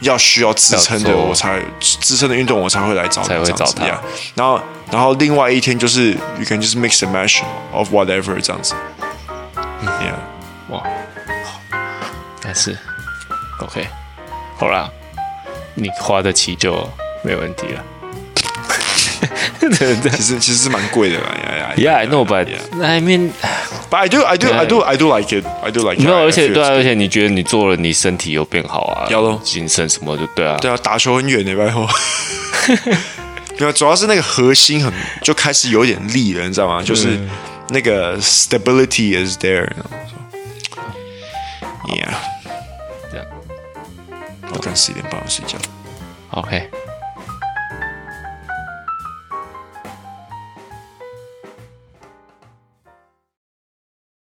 [0.00, 3.86] 要需要支撑的，我才支撑的运动我才会来找你，才会找他。
[4.34, 4.60] 然后
[4.90, 7.42] 然后另外一天就是 you can just mix and match
[7.72, 8.74] of whatever 这样子。
[9.84, 10.14] Yeah，
[10.68, 10.82] 哇，
[12.40, 12.76] 但是
[13.60, 13.88] OK，
[14.58, 14.90] 好啦，
[15.74, 16.88] 你花得起就
[17.22, 17.84] 没问题了。
[19.60, 21.18] 其实其实蛮贵的
[21.76, 22.46] ，Yeah, I know, but
[22.82, 23.30] I mean,
[23.90, 25.44] but I do, I do, I do, I do like it.
[25.62, 26.04] I do like it.
[26.04, 29.06] 没有，而且对啊，而且你觉得你做了，你身体又变好啊？
[29.10, 30.56] 要咯，精神什么就对啊。
[30.60, 31.86] 对啊，打球很远的，然后。
[33.58, 34.92] 对啊，主要是那个核心很
[35.22, 36.82] 就开始有点力了，你知道吗？
[36.82, 37.18] 就是
[37.68, 39.68] 那个 stability is there.
[41.88, 42.14] Yeah.
[44.52, 45.56] 我睡十一点半睡觉。
[46.30, 46.68] OK。